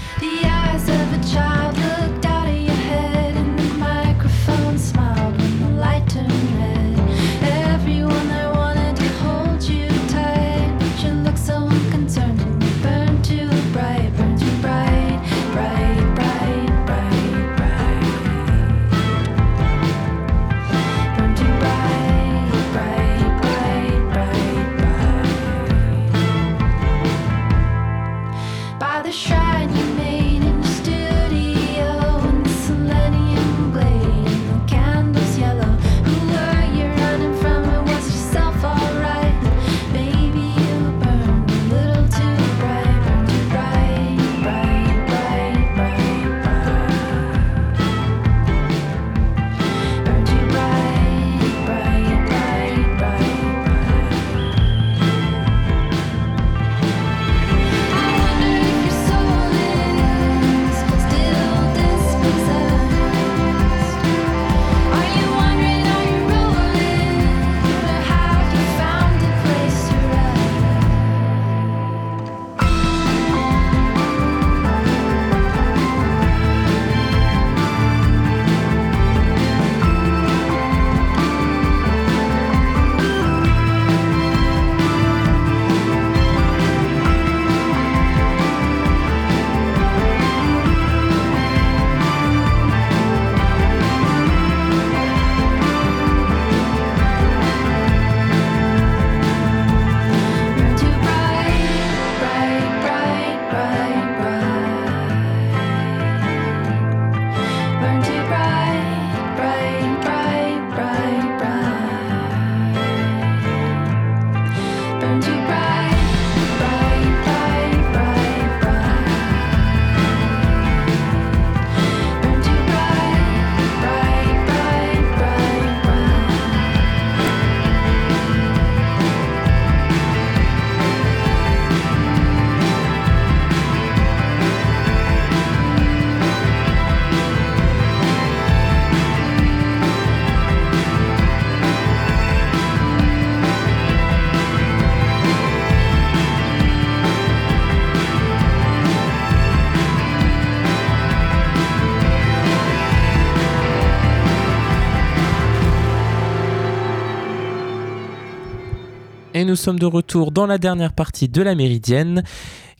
Nous 159.49 159.55
sommes 159.55 159.79
de 159.79 159.87
retour 159.87 160.31
dans 160.31 160.45
la 160.45 160.59
dernière 160.59 160.93
partie 160.93 161.27
de 161.27 161.41
la 161.41 161.55
Méridienne. 161.55 162.23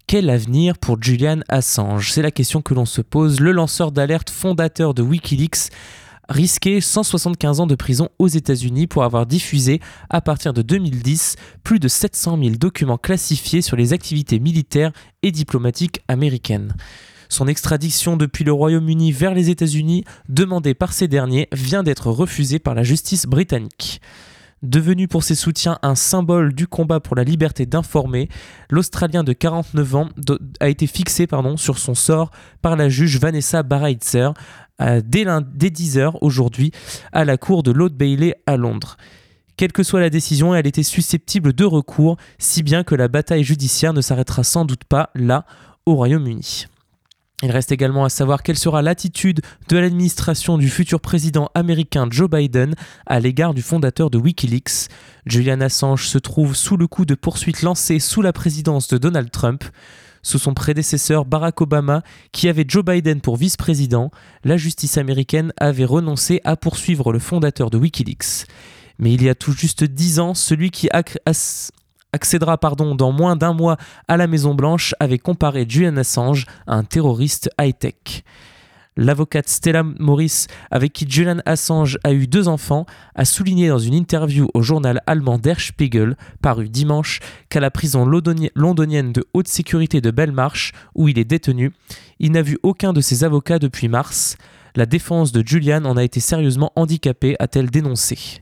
Quel 0.05 0.29
avenir 0.29 0.77
pour 0.77 1.01
Julian 1.01 1.39
Assange? 1.49 2.11
C'est 2.11 2.21
la 2.21 2.29
question 2.29 2.61
que 2.61 2.75
l'on 2.75 2.85
se 2.85 3.01
pose. 3.01 3.39
Le 3.39 3.51
lanceur 3.51 3.91
d'alerte 3.91 4.29
fondateur 4.29 4.93
de 4.93 5.01
Wikileaks 5.01 5.71
risquait 6.29 6.79
175 6.79 7.61
ans 7.61 7.65
de 7.65 7.73
prison 7.73 8.09
aux 8.19 8.27
États-Unis 8.27 8.85
pour 8.85 9.03
avoir 9.03 9.25
diffusé, 9.25 9.79
à 10.11 10.21
partir 10.21 10.53
de 10.53 10.61
2010, 10.61 11.37
plus 11.63 11.79
de 11.79 11.87
700 11.87 12.37
000 12.37 12.55
documents 12.57 12.99
classifiés 12.99 13.63
sur 13.63 13.75
les 13.75 13.91
activités 13.91 14.37
militaires 14.37 14.91
et 15.23 15.31
diplomatiques 15.31 16.01
américaines. 16.07 16.75
Son 17.29 17.47
extradition 17.47 18.15
depuis 18.15 18.43
le 18.43 18.53
Royaume-Uni 18.53 19.11
vers 19.11 19.33
les 19.33 19.49
États-Unis, 19.49 20.03
demandée 20.27 20.75
par 20.75 20.93
ces 20.93 21.07
derniers, 21.07 21.47
vient 21.51 21.81
d'être 21.81 22.11
refusée 22.11 22.59
par 22.59 22.75
la 22.75 22.83
justice 22.83 23.25
britannique. 23.25 24.01
Devenu 24.61 25.07
pour 25.07 25.23
ses 25.23 25.35
soutiens 25.35 25.79
un 25.83 25.95
symbole 25.95 26.53
du 26.53 26.67
combat 26.67 26.99
pour 26.99 27.15
la 27.15 27.23
liberté 27.23 27.65
d'informer, 27.65 28.27
l'Australien 28.69 29.23
de 29.23 29.31
49 29.33 29.95
ans 29.95 30.09
a 30.59 30.67
été 30.67 30.85
fixé 30.85 31.27
pardon, 31.27 31.55
sur 31.55 31.77
son 31.77 31.95
sort 31.95 32.31
par 32.61 32.75
la 32.75 32.89
juge 32.89 33.19
Vanessa 33.19 33.63
Baraitser 33.63 34.29
euh, 34.81 35.01
dès, 35.05 35.23
lund- 35.23 35.47
dès 35.53 35.69
10h 35.69 36.17
aujourd'hui 36.21 36.71
à 37.13 37.23
la 37.23 37.37
cour 37.37 37.63
de 37.63 37.71
l'Old 37.71 37.93
Bailey 37.93 38.35
à 38.45 38.57
Londres. 38.57 38.97
Quelle 39.55 39.71
que 39.73 39.83
soit 39.83 39.99
la 39.99 40.09
décision, 40.09 40.55
elle 40.55 40.67
était 40.67 40.83
susceptible 40.83 41.51
de 41.53 41.65
recours, 41.65 42.15
si 42.37 42.63
bien 42.63 42.83
que 42.83 42.95
la 42.95 43.09
bataille 43.09 43.43
judiciaire 43.43 43.91
ne 43.93 43.99
s'arrêtera 44.01 44.43
sans 44.43 44.63
doute 44.65 44.85
pas 44.85 45.09
là, 45.15 45.45
au 45.85 45.95
Royaume-Uni. 45.95 46.67
Il 47.41 47.51
reste 47.51 47.71
également 47.71 48.03
à 48.03 48.09
savoir 48.09 48.43
quelle 48.43 48.57
sera 48.57 48.81
l'attitude 48.81 49.39
de 49.69 49.77
l'administration 49.77 50.57
du 50.57 50.69
futur 50.69 50.99
président 50.99 51.49
américain 51.55 52.05
Joe 52.09 52.29
Biden 52.29 52.75
à 53.05 53.21
l'égard 53.21 53.53
du 53.53 53.61
fondateur 53.61 54.09
de 54.09 54.17
Wikileaks. 54.17 54.89
Julian 55.25 55.61
Assange 55.61 56.07
se 56.07 56.17
trouve 56.17 56.53
sous 56.53 56.75
le 56.75 56.87
coup 56.87 57.05
de 57.05 57.15
poursuites 57.15 57.61
lancées 57.61 57.99
sous 57.99 58.21
la 58.21 58.33
présidence 58.33 58.89
de 58.89 58.97
Donald 58.97 59.31
Trump. 59.31 59.63
Sous 60.21 60.37
son 60.37 60.53
prédécesseur 60.53 61.23
Barack 61.23 61.61
Obama, 61.61 62.03
qui 62.33 62.49
avait 62.49 62.65
Joe 62.67 62.83
Biden 62.83 63.21
pour 63.21 63.37
vice-président, 63.37 64.11
la 64.43 64.57
justice 64.57 64.97
américaine 64.97 65.53
avait 65.55 65.85
renoncé 65.85 66.41
à 66.43 66.57
poursuivre 66.57 67.13
le 67.13 67.19
fondateur 67.19 67.69
de 67.69 67.77
Wikileaks. 67.77 68.47
Mais 68.97 69.13
il 69.13 69.23
y 69.23 69.29
a 69.29 69.35
tout 69.35 69.53
juste 69.53 69.85
dix 69.85 70.19
ans, 70.19 70.33
celui 70.33 70.71
qui 70.71 70.89
accédera 72.13 72.57
pardon, 72.57 72.95
dans 72.95 73.11
moins 73.11 73.35
d'un 73.35 73.53
mois 73.53 73.77
à 74.07 74.17
la 74.17 74.27
Maison-Blanche 74.27 74.95
avait 74.99 75.19
comparé 75.19 75.65
Julian 75.67 75.97
Assange 75.97 76.45
à 76.67 76.75
un 76.75 76.83
terroriste 76.83 77.49
high-tech. 77.59 78.23
L'avocate 79.01 79.47
Stella 79.47 79.83
Morris, 79.83 80.47
avec 80.71 80.91
qui 80.91 81.09
Julian 81.09 81.37
Assange 81.45 81.97
a 82.03 82.11
eu 82.11 82.27
deux 82.27 82.49
enfants, 82.49 82.85
a 83.15 83.23
souligné 83.23 83.69
dans 83.69 83.79
une 83.79 83.93
interview 83.93 84.49
au 84.53 84.61
journal 84.61 85.01
allemand 85.07 85.37
Der 85.37 85.61
Spiegel, 85.61 86.17
paru 86.41 86.67
dimanche, 86.67 87.21
qu'à 87.47 87.61
la 87.61 87.71
prison 87.71 88.05
londonienne 88.05 89.13
de 89.13 89.25
haute 89.33 89.47
sécurité 89.47 90.01
de 90.01 90.11
Belmarsh, 90.11 90.73
où 90.95 91.07
il 91.07 91.17
est 91.17 91.23
détenu, 91.23 91.71
il 92.19 92.33
n'a 92.33 92.41
vu 92.41 92.57
aucun 92.61 92.91
de 92.91 92.99
ses 92.99 93.23
avocats 93.23 93.59
depuis 93.59 93.87
mars. 93.87 94.35
La 94.75 94.85
défense 94.85 95.31
de 95.31 95.47
Julian 95.47 95.85
en 95.85 95.95
a 95.95 96.03
été 96.03 96.19
sérieusement 96.19 96.73
handicapée, 96.75 97.37
a-t-elle 97.39 97.69
dénoncé. 97.69 98.41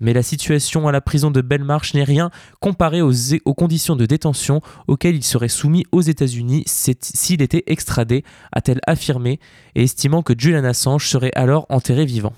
Mais 0.00 0.12
la 0.12 0.22
situation 0.22 0.88
à 0.88 0.92
la 0.92 1.00
prison 1.00 1.30
de 1.30 1.40
Belmarsh 1.40 1.94
n'est 1.94 2.04
rien 2.04 2.30
comparé 2.60 3.00
aux, 3.00 3.12
aux, 3.44 3.54
conditions 3.54 3.96
de 3.96 4.06
détention 4.06 4.60
auxquelles 4.88 5.16
il 5.16 5.24
serait 5.24 5.48
soumis 5.48 5.84
aux 5.92 6.02
États-Unis 6.02 6.64
s'il 6.66 7.42
était 7.42 7.64
extradé, 7.66 8.24
a-t-elle 8.52 8.80
affirmé, 8.86 9.40
et 9.74 9.84
estimant 9.84 10.22
que 10.22 10.34
Julian 10.36 10.64
Assange 10.64 11.08
serait 11.08 11.32
alors 11.34 11.66
enterré 11.70 12.04
vivant. 12.04 12.34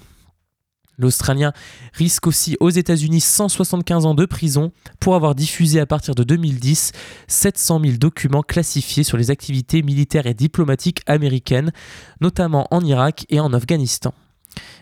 L'Australien 0.98 1.52
risque 1.92 2.26
aussi 2.26 2.56
aux 2.58 2.70
États-Unis 2.70 3.20
175 3.20 4.04
ans 4.04 4.14
de 4.14 4.24
prison 4.24 4.72
pour 4.98 5.14
avoir 5.14 5.36
diffusé 5.36 5.78
à 5.78 5.86
partir 5.86 6.16
de 6.16 6.24
2010 6.24 6.92
700 7.28 7.80
000 7.80 7.96
documents 7.98 8.42
classifiés 8.42 9.04
sur 9.04 9.16
les 9.16 9.30
activités 9.30 9.82
militaires 9.82 10.26
et 10.26 10.34
diplomatiques 10.34 11.02
américaines, 11.06 11.70
notamment 12.20 12.66
en 12.72 12.84
Irak 12.84 13.26
et 13.30 13.38
en 13.38 13.52
Afghanistan. 13.52 14.12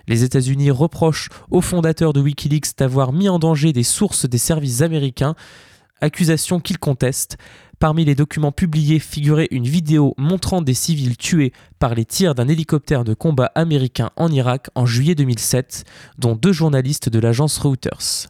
Les 0.09 0.25
États-Unis 0.25 0.71
reprochent 0.71 1.29
au 1.51 1.61
fondateur 1.61 2.13
de 2.13 2.21
Wikileaks 2.21 2.77
d'avoir 2.79 3.13
mis 3.13 3.29
en 3.29 3.39
danger 3.39 3.73
des 3.73 3.83
sources 3.83 4.27
des 4.27 4.39
services 4.39 4.83
américains, 4.83 5.35
accusation 6.01 6.61
qu'il 6.61 6.79
conteste. 6.79 7.37
Parmi 7.79 8.05
les 8.05 8.15
documents 8.15 8.53
publiés 8.53 8.99
figurait 8.99 9.49
une 9.51 9.67
vidéo 9.67 10.15
montrant 10.17 10.63
des 10.63 10.75
civils 10.75 11.17
tués 11.17 11.53
par 11.79 11.95
les 11.95 12.07
tirs 12.07 12.35
d'un 12.35 12.49
hélicoptère 12.49 13.05
de 13.05 13.13
combat 13.13 13.53
américain 13.55 14.11
en 14.17 14.31
Irak 14.31 14.71
en 14.75 14.87
juillet 14.87 15.15
2007, 15.15 15.85
dont 16.19 16.37
deux 16.37 16.53
journalistes 16.53 17.11
de 17.11 17.19
l'agence 17.19 17.59
Reuters. 17.59 18.29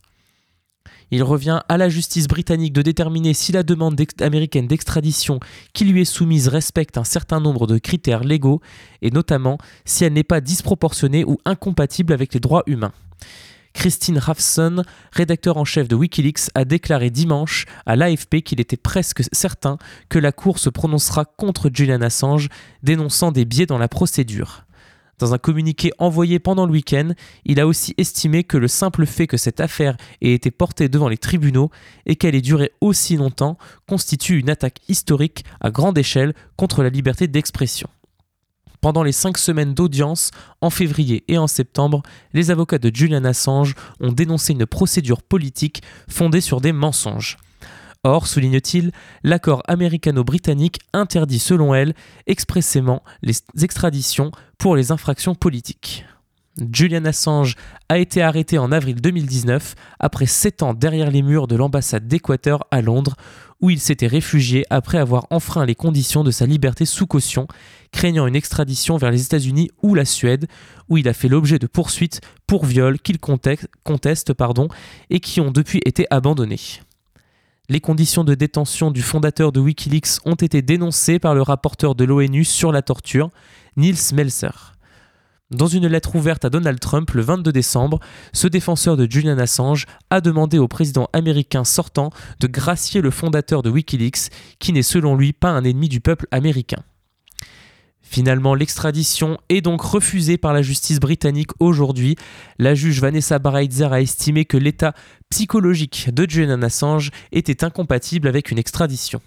Il 1.11 1.23
revient 1.23 1.61
à 1.69 1.77
la 1.77 1.89
justice 1.89 2.27
britannique 2.27 2.73
de 2.73 2.83
déterminer 2.83 3.33
si 3.33 3.53
la 3.53 3.63
demande 3.63 4.01
américaine 4.21 4.67
d'extradition 4.67 5.39
qui 5.73 5.85
lui 5.85 6.01
est 6.01 6.05
soumise 6.05 6.49
respecte 6.49 6.99
un 6.99 7.05
certain 7.05 7.41
nombre 7.41 7.67
de 7.67 7.79
critères 7.79 8.25
légaux 8.25 8.61
et 9.03 9.11
notamment 9.11 9.59
si 9.85 10.05
elle 10.05 10.15
n'est 10.15 10.25
pas 10.25 10.41
disproportionnée 10.41 11.25
ou 11.25 11.39
incompatible 11.45 12.13
avec 12.13 12.35
les 12.35 12.41
droits 12.41 12.65
humains. 12.67 12.93
Christine 13.77 14.19
Rafson, 14.19 14.83
rédacteur 15.13 15.59
en 15.59 15.67
chef 15.67 15.87
de 15.87 15.95
Wikileaks, 15.95 16.49
a 16.55 16.65
déclaré 16.65 17.11
dimanche 17.11 17.67
à 17.85 17.95
l'AFP 17.95 18.41
qu'il 18.43 18.59
était 18.59 18.79
presque 18.79 19.23
certain 19.33 19.77
que 20.09 20.19
la 20.19 20.33
Cour 20.33 20.59
se 20.59 20.71
prononcera 20.71 21.27
contre 21.27 21.71
Julian 21.73 22.01
Assange, 22.01 22.49
dénonçant 22.83 23.33
des 23.33 23.45
biais 23.45 23.67
dans 23.67 23.77
la 23.77 23.89
procédure. 23.89 24.66
Dans 25.19 25.33
un 25.33 25.39
communiqué 25.39 25.93
envoyé 25.99 26.39
pendant 26.39 26.67
le 26.67 26.73
week-end, 26.73 27.13
il 27.47 27.59
a 27.59 27.67
aussi 27.67 27.95
estimé 27.97 28.45
que 28.45 28.59
le 28.59 28.69
simple 28.69 29.07
fait 29.07 29.27
que 29.27 29.39
cette 29.39 29.61
affaire 29.61 29.97
ait 30.21 30.33
été 30.33 30.51
portée 30.51 30.89
devant 30.89 31.09
les 31.09 31.17
tribunaux 31.17 31.71
et 32.05 32.17
qu'elle 32.17 32.35
ait 32.35 32.43
duré 32.43 32.73
aussi 32.83 33.17
longtemps 33.17 33.57
constitue 33.89 34.39
une 34.39 34.51
attaque 34.51 34.81
historique 34.89 35.45
à 35.61 35.71
grande 35.71 35.97
échelle 35.97 36.35
contre 36.57 36.83
la 36.83 36.91
liberté 36.91 37.29
d'expression. 37.29 37.89
Pendant 38.83 39.03
les 39.03 39.13
cinq 39.13 39.39
semaines 39.39 39.73
d'audience, 39.73 40.33
en 40.61 40.69
février 40.69 41.25
et 41.29 41.39
en 41.39 41.47
septembre, 41.47 42.03
les 42.35 42.51
avocats 42.51 42.79
de 42.79 42.95
Julian 42.95 43.25
Assange 43.25 43.75
ont 44.01 44.13
dénoncé 44.13 44.53
une 44.53 44.67
procédure 44.67 45.23
politique 45.23 45.83
fondée 46.09 46.43
sur 46.43 46.61
des 46.61 46.73
mensonges. 46.73 47.39
Or, 48.07 48.29
souligne-t-il, 48.29 48.93
l'accord 49.25 49.65
américano-britannique 49.67 50.79
interdit 50.93 51.41
selon 51.41 51.75
elle 51.75 51.93
expressément 52.29 53.03
les 53.21 53.35
extraditions 53.61 54.31
pour 54.59 54.77
les 54.77 54.93
infractions 54.93 55.35
politiques. 55.35 56.05
Julian 56.73 57.05
Assange 57.05 57.57
a 57.89 57.99
été 57.99 58.23
arrêté 58.23 58.59
en 58.59 58.71
avril 58.71 59.01
2019 59.01 59.75
après 59.99 60.27
sept 60.27 60.63
ans 60.63 60.73
derrière 60.73 61.11
les 61.11 61.23
murs 61.23 61.49
de 61.49 61.57
l'ambassade 61.57 62.07
d'Équateur 62.07 62.61
à 62.71 62.81
Londres 62.81 63.17
où 63.61 63.71
il 63.71 63.81
s'était 63.81 64.07
réfugié 64.07 64.65
après 64.71 64.99
avoir 64.99 65.27
enfreint 65.31 65.67
les 65.67 65.75
conditions 65.75 66.23
de 66.23 66.31
sa 66.31 66.47
liberté 66.47 66.85
sous 66.85 67.09
caution, 67.09 67.49
craignant 67.91 68.29
une 68.29 68.37
extradition 68.37 68.99
vers 68.99 69.11
les 69.11 69.25
États-Unis 69.25 69.71
ou 69.83 69.97
la 69.97 70.05
Suède, 70.05 70.47
où 70.89 70.97
il 70.97 71.09
a 71.09 71.13
fait 71.13 71.29
l'objet 71.29 71.59
de 71.59 71.67
poursuites 71.67 72.21
pour 72.47 72.67
viol 72.67 73.01
qu'il 73.01 73.19
conteste, 73.19 74.33
pardon, 74.33 74.69
et 75.11 75.19
qui 75.19 75.41
ont 75.41 75.51
depuis 75.51 75.81
été 75.85 76.07
abandonnées. 76.11 76.61
Les 77.69 77.81
conditions 77.81 78.23
de 78.23 78.35
détention 78.35 78.93
du 78.93 79.03
fondateur 79.03 79.51
de 79.51 79.59
Wikileaks 79.59 80.21
ont 80.25 80.37
été 80.37 80.63
dénoncées 80.63 81.19
par 81.19 81.35
le 81.35 81.43
rapporteur 81.43 81.97
de 81.97 82.05
l'ONU 82.05 82.45
sur 82.45 82.71
la 82.71 82.81
torture, 82.81 83.31
Niels 83.77 84.15
Melzer. 84.15 84.75
Dans 85.51 85.67
une 85.67 85.89
lettre 85.89 86.15
ouverte 86.15 86.45
à 86.45 86.51
Donald 86.51 86.79
Trump 86.79 87.11
le 87.11 87.23
22 87.23 87.51
décembre, 87.51 87.99
ce 88.33 88.47
défenseur 88.47 88.97
de 88.97 89.11
Julian 89.11 89.39
Assange 89.39 89.87
a 90.11 90.21
demandé 90.21 90.59
au 90.59 90.69
président 90.69 91.09
américain 91.13 91.65
sortant 91.65 92.11
de 92.39 92.47
gracier 92.47 93.01
le 93.01 93.11
fondateur 93.11 93.63
de 93.63 93.71
Wikileaks, 93.71 94.31
qui 94.61 94.73
n'est 94.73 94.83
selon 94.83 95.17
lui 95.17 95.33
pas 95.33 95.51
un 95.51 95.65
ennemi 95.65 95.89
du 95.89 96.01
peuple 96.01 96.29
américain. 96.31 96.85
Finalement, 98.09 98.55
l'extradition 98.55 99.37
est 99.49 99.61
donc 99.61 99.83
refusée 99.83 100.39
par 100.39 100.53
la 100.55 100.63
justice 100.63 101.01
britannique 101.01 101.51
aujourd'hui. 101.59 102.15
La 102.59 102.75
juge 102.75 103.01
Vanessa 103.01 103.39
Baraitzer 103.39 103.93
a 103.93 104.01
estimé 104.01 104.45
que 104.45 104.57
l'état 104.57 104.95
psychologique 105.29 106.09
de 106.15 106.25
Julian 106.29 106.63
Assange 106.63 107.11
était 107.33 107.65
incompatible 107.65 108.29
avec 108.29 108.51
une 108.51 108.59
extradition. 108.59 109.21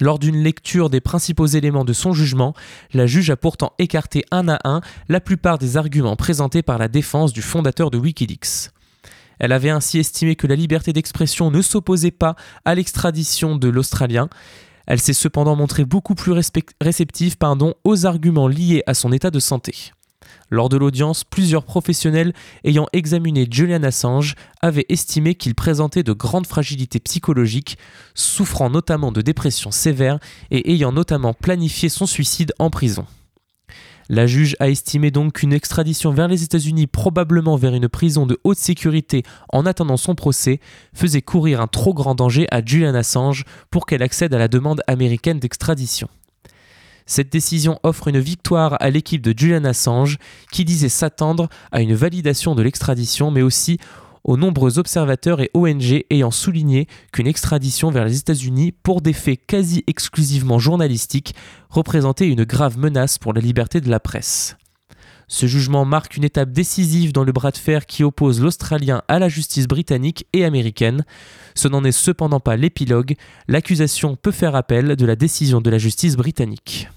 Lors 0.00 0.18
d'une 0.18 0.42
lecture 0.42 0.90
des 0.90 1.00
principaux 1.00 1.46
éléments 1.46 1.84
de 1.84 1.92
son 1.92 2.12
jugement, 2.12 2.52
la 2.92 3.06
juge 3.06 3.30
a 3.30 3.36
pourtant 3.36 3.72
écarté 3.78 4.24
un 4.32 4.48
à 4.48 4.58
un 4.64 4.80
la 5.08 5.20
plupart 5.20 5.58
des 5.58 5.76
arguments 5.76 6.16
présentés 6.16 6.62
par 6.62 6.78
la 6.78 6.88
défense 6.88 7.32
du 7.32 7.42
fondateur 7.42 7.92
de 7.92 7.98
Wikileaks. 7.98 8.70
Elle 9.38 9.52
avait 9.52 9.70
ainsi 9.70 10.00
estimé 10.00 10.34
que 10.34 10.48
la 10.48 10.56
liberté 10.56 10.92
d'expression 10.92 11.50
ne 11.52 11.62
s'opposait 11.62 12.10
pas 12.10 12.34
à 12.64 12.74
l'extradition 12.74 13.56
de 13.56 13.68
l'Australien 13.68 14.28
elle 14.86 15.00
s'est 15.00 15.12
cependant 15.12 15.56
montrée 15.56 15.84
beaucoup 15.84 16.14
plus 16.14 16.32
réceptive 16.80 17.36
pardon, 17.36 17.74
aux 17.84 18.06
arguments 18.06 18.48
liés 18.48 18.82
à 18.86 18.94
son 18.94 19.12
état 19.12 19.30
de 19.30 19.40
santé. 19.40 19.92
Lors 20.50 20.68
de 20.68 20.76
l'audience, 20.76 21.24
plusieurs 21.24 21.64
professionnels 21.64 22.32
ayant 22.64 22.86
examiné 22.92 23.46
Julian 23.50 23.82
Assange 23.82 24.34
avaient 24.60 24.86
estimé 24.88 25.34
qu'il 25.34 25.54
présentait 25.54 26.02
de 26.02 26.12
grandes 26.12 26.46
fragilités 26.46 27.00
psychologiques, 27.00 27.78
souffrant 28.14 28.70
notamment 28.70 29.12
de 29.12 29.20
dépression 29.20 29.70
sévère 29.70 30.18
et 30.50 30.72
ayant 30.72 30.92
notamment 30.92 31.34
planifié 31.34 31.88
son 31.88 32.06
suicide 32.06 32.52
en 32.58 32.70
prison. 32.70 33.06
La 34.08 34.26
juge 34.26 34.54
a 34.60 34.68
estimé 34.68 35.10
donc 35.10 35.34
qu'une 35.34 35.52
extradition 35.52 36.12
vers 36.12 36.28
les 36.28 36.42
États-Unis, 36.42 36.86
probablement 36.86 37.56
vers 37.56 37.74
une 37.74 37.88
prison 37.88 38.26
de 38.26 38.38
haute 38.44 38.58
sécurité 38.58 39.22
en 39.50 39.64
attendant 39.64 39.96
son 39.96 40.14
procès, 40.14 40.60
faisait 40.92 41.22
courir 41.22 41.60
un 41.60 41.66
trop 41.66 41.94
grand 41.94 42.14
danger 42.14 42.46
à 42.50 42.62
Julian 42.64 42.94
Assange 42.94 43.44
pour 43.70 43.86
qu'elle 43.86 44.02
accède 44.02 44.34
à 44.34 44.38
la 44.38 44.48
demande 44.48 44.82
américaine 44.86 45.38
d'extradition. 45.38 46.08
Cette 47.06 47.30
décision 47.30 47.78
offre 47.82 48.08
une 48.08 48.18
victoire 48.18 48.76
à 48.80 48.88
l'équipe 48.88 49.20
de 49.20 49.34
Julian 49.36 49.64
Assange 49.64 50.18
qui 50.52 50.64
disait 50.64 50.88
s'attendre 50.88 51.48
à 51.70 51.82
une 51.82 51.94
validation 51.94 52.54
de 52.54 52.62
l'extradition 52.62 53.30
mais 53.30 53.42
aussi 53.42 53.78
aux 54.24 54.36
nombreux 54.36 54.78
observateurs 54.78 55.40
et 55.40 55.50
ONG 55.54 56.04
ayant 56.10 56.30
souligné 56.30 56.88
qu'une 57.12 57.26
extradition 57.26 57.90
vers 57.90 58.04
les 58.04 58.18
États-Unis 58.18 58.72
pour 58.72 59.02
des 59.02 59.12
faits 59.12 59.40
quasi 59.46 59.84
exclusivement 59.86 60.58
journalistiques 60.58 61.34
représentait 61.68 62.28
une 62.28 62.44
grave 62.44 62.78
menace 62.78 63.18
pour 63.18 63.32
la 63.32 63.40
liberté 63.40 63.80
de 63.80 63.90
la 63.90 64.00
presse. 64.00 64.56
Ce 65.26 65.46
jugement 65.46 65.84
marque 65.84 66.16
une 66.16 66.24
étape 66.24 66.52
décisive 66.52 67.12
dans 67.12 67.24
le 67.24 67.32
bras 67.32 67.50
de 67.50 67.56
fer 67.56 67.86
qui 67.86 68.04
oppose 68.04 68.40
l'Australien 68.40 69.02
à 69.08 69.18
la 69.18 69.28
justice 69.28 69.66
britannique 69.66 70.26
et 70.32 70.44
américaine. 70.44 71.04
Ce 71.54 71.68
n'en 71.68 71.84
est 71.84 71.92
cependant 71.92 72.40
pas 72.40 72.56
l'épilogue, 72.56 73.14
l'accusation 73.48 74.16
peut 74.16 74.32
faire 74.32 74.54
appel 74.54 74.96
de 74.96 75.06
la 75.06 75.16
décision 75.16 75.60
de 75.60 75.70
la 75.70 75.78
justice 75.78 76.16
britannique. 76.16 76.88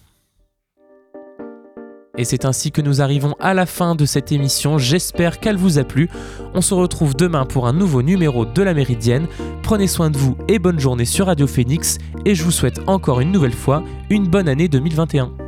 Et 2.17 2.25
c'est 2.25 2.45
ainsi 2.45 2.71
que 2.71 2.81
nous 2.81 3.01
arrivons 3.01 3.35
à 3.39 3.53
la 3.53 3.65
fin 3.65 3.95
de 3.95 4.05
cette 4.05 4.31
émission. 4.31 4.77
J'espère 4.77 5.39
qu'elle 5.39 5.57
vous 5.57 5.77
a 5.77 5.83
plu. 5.83 6.09
On 6.53 6.61
se 6.61 6.73
retrouve 6.73 7.15
demain 7.15 7.45
pour 7.45 7.67
un 7.67 7.73
nouveau 7.73 8.01
numéro 8.01 8.45
de 8.45 8.61
la 8.63 8.73
Méridienne. 8.73 9.27
Prenez 9.63 9.87
soin 9.87 10.09
de 10.09 10.17
vous 10.17 10.35
et 10.47 10.59
bonne 10.59 10.79
journée 10.79 11.05
sur 11.05 11.27
Radio 11.27 11.47
Phoenix. 11.47 11.97
Et 12.25 12.35
je 12.35 12.43
vous 12.43 12.51
souhaite 12.51 12.79
encore 12.87 13.21
une 13.21 13.31
nouvelle 13.31 13.53
fois 13.53 13.83
une 14.09 14.27
bonne 14.27 14.49
année 14.49 14.67
2021. 14.67 15.46